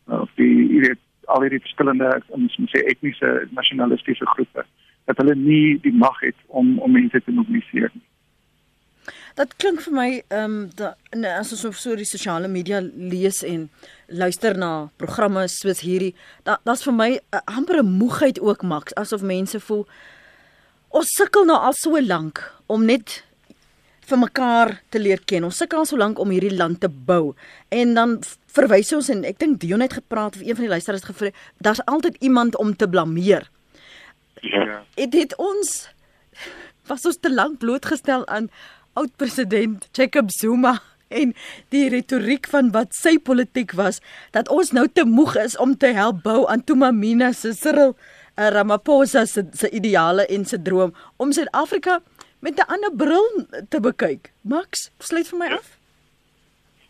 [0.05, 4.65] of die weet al hierdie verskillende ons moet sê etniese nasionalistiese groepe
[5.07, 8.05] dat hulle nie die mag het om om mense te mobiliseer nie.
[9.35, 13.69] Dat klink vir my ehm um, as ons op so die sosiale media lees en
[14.07, 16.13] luister na programme soos hierdie,
[16.43, 19.87] dat dat's vir my uh, amper 'n moegheid ook maks asof mense voel
[20.89, 23.23] ons sukkel nou al so lank om net
[24.05, 25.47] vir mekaar te leer ken.
[25.47, 27.33] Ons sukkel al so lank om hierdie land te bou.
[27.69, 28.19] En dan
[28.53, 31.31] verwys ons en ek dink Dion het gepraat of een van die luisteraars het gevra,
[31.57, 33.49] daar's altyd iemand om te blameer.
[34.41, 34.83] Ja.
[34.99, 35.89] Dit het ons
[36.91, 38.49] was ons te lank blootgestel aan
[38.93, 40.79] oud-president Jacob Zuma
[41.13, 41.33] en
[41.73, 44.01] die retoriek van wat sy politiek was
[44.35, 48.49] dat ons nou te moeg is om te help bou aan Tumamina se Cyril uh,
[48.55, 52.01] Ramaphosa se se ideale en se droom om Suid-Afrika
[52.39, 53.27] met 'n ander bril
[53.69, 54.31] te bekyk.
[54.41, 55.77] Max, sluit vir my af.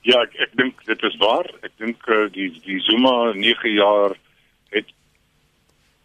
[0.02, 1.48] Ja, ek ek dink dit is waar.
[1.62, 4.18] Ek dink uh, die die Zuma 9 jaar
[4.70, 4.90] het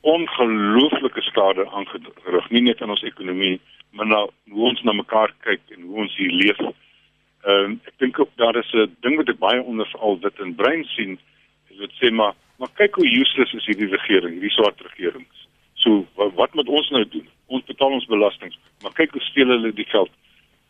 [0.00, 3.60] ongelooflike skade aangerig, nie net aan ons ekonomie
[3.90, 6.60] maar nou hoe ons na mekaar kyk en hoe ons hier leef.
[6.60, 10.38] Ehm uh, ek dink ook daar is 'n ding wat ek baie onder al dit
[10.38, 11.18] in brein sien,
[11.70, 15.46] is dit sê maar maar kyk hoe useless is hierdie regering, hierdie swart regerings.
[15.74, 17.28] So wat, wat moet ons nou doen?
[17.46, 20.10] Ons betaal ons belasting, maar kyk hoe steel hulle die geld.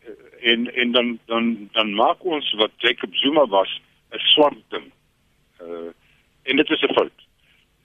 [0.05, 0.13] Uh,
[0.51, 4.91] en en dan dan dan maak ons wat Jacob Zuma was 'n swart ding.
[5.61, 5.91] Uh
[6.43, 7.17] en dit is 'n fout.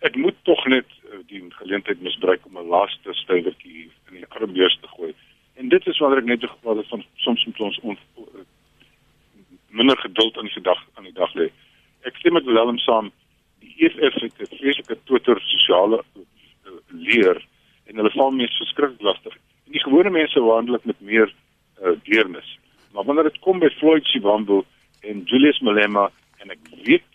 [0.01, 4.78] Ek moet tog net uh, die geleentheid misbruik om 'n laaste stywertjie in die armbeurs
[4.80, 5.14] te gooi.
[5.55, 7.98] En dit is wanneer ek net gepraat het van soms moet ons on,
[9.68, 11.50] minder geduld aan die dag aan die dag lê.
[12.09, 13.11] Ek stem met Willem saam.
[13.62, 16.22] Die EFF het 'n vreeslike Twitter sosiale uh,
[16.88, 17.40] leer
[17.86, 19.34] en hulle val mees verskriklik lastig.
[19.66, 21.32] En die gewone mense wandel met meer
[21.82, 22.59] uh, deernis.
[22.92, 24.62] Maar wanneer dit kom by Floyd Shivambu
[25.00, 27.11] en Julius Malema en ek weet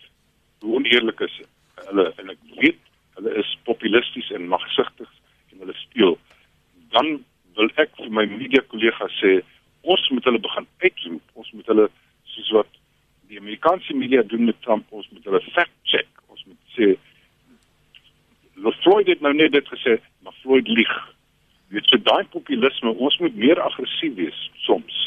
[0.60, 1.40] hoe oneerlik is
[1.88, 2.80] hulle en ek weet
[3.16, 5.08] hulle is populisties en magsigtig
[5.52, 6.18] en hulle speel
[6.94, 7.24] dan
[7.60, 9.40] wil ek vir my media kollegas sê
[9.82, 11.22] ons moet hulle begin uitroep.
[11.40, 11.86] Ons moet hulle
[12.34, 12.80] soos wat
[13.30, 16.08] die Amerikaanse media doen met Trump, ons moet hulle fact check.
[16.32, 16.92] Ons moet sê
[18.80, 20.92] Floyd het nou net dit gesê, maar Floyd lieg.
[21.72, 24.98] Dit is so daai populisme, ons moet meer aggressief wees soms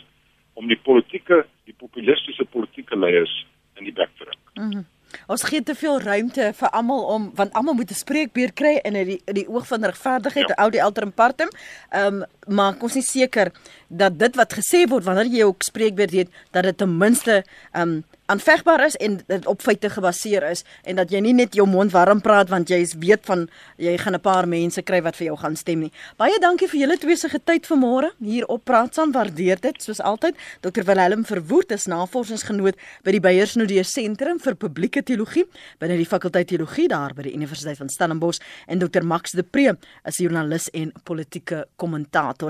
[0.57, 3.33] om die politieke, die populistiese politieke leiers
[3.77, 4.41] in die bek te druk.
[4.57, 4.85] Mm
[5.27, 8.93] Ons gee te veel ruimte vir almal om want almal moet 'n spreekbeurt kry in
[8.93, 10.63] die in die oog van regverdigheid, ja.
[10.63, 11.49] ou die elter in partem.
[11.89, 13.51] Ehm um, maar ons is seker
[13.87, 17.43] dat dit wat gesê word wanneer jy ook spreekbeurt het, dat dit ten minste
[17.77, 21.65] um, aanvegbaar is en dit op feite gebaseer is en dat jy nie net jou
[21.67, 25.25] mond warm praat want jy weet van jy gaan 'n paar mense kry wat vir
[25.27, 25.91] jou gaan stem nie.
[26.17, 29.11] Baie dankie vir julle twee se getyd vanmôre hier op Praat saam.
[29.11, 30.35] Waardeer dit soos altyd.
[30.61, 30.83] Dr.
[30.83, 35.45] Willem Verwoerd is navorsingsgenoot by die Beyersnodee Sentrum vir Publieke Teologie
[35.79, 39.03] binne die fakulteit teologie daar by die Universiteit van Stellenbosch en Dr.
[39.03, 42.42] Max de Pre is joernalis en politieke kommentator.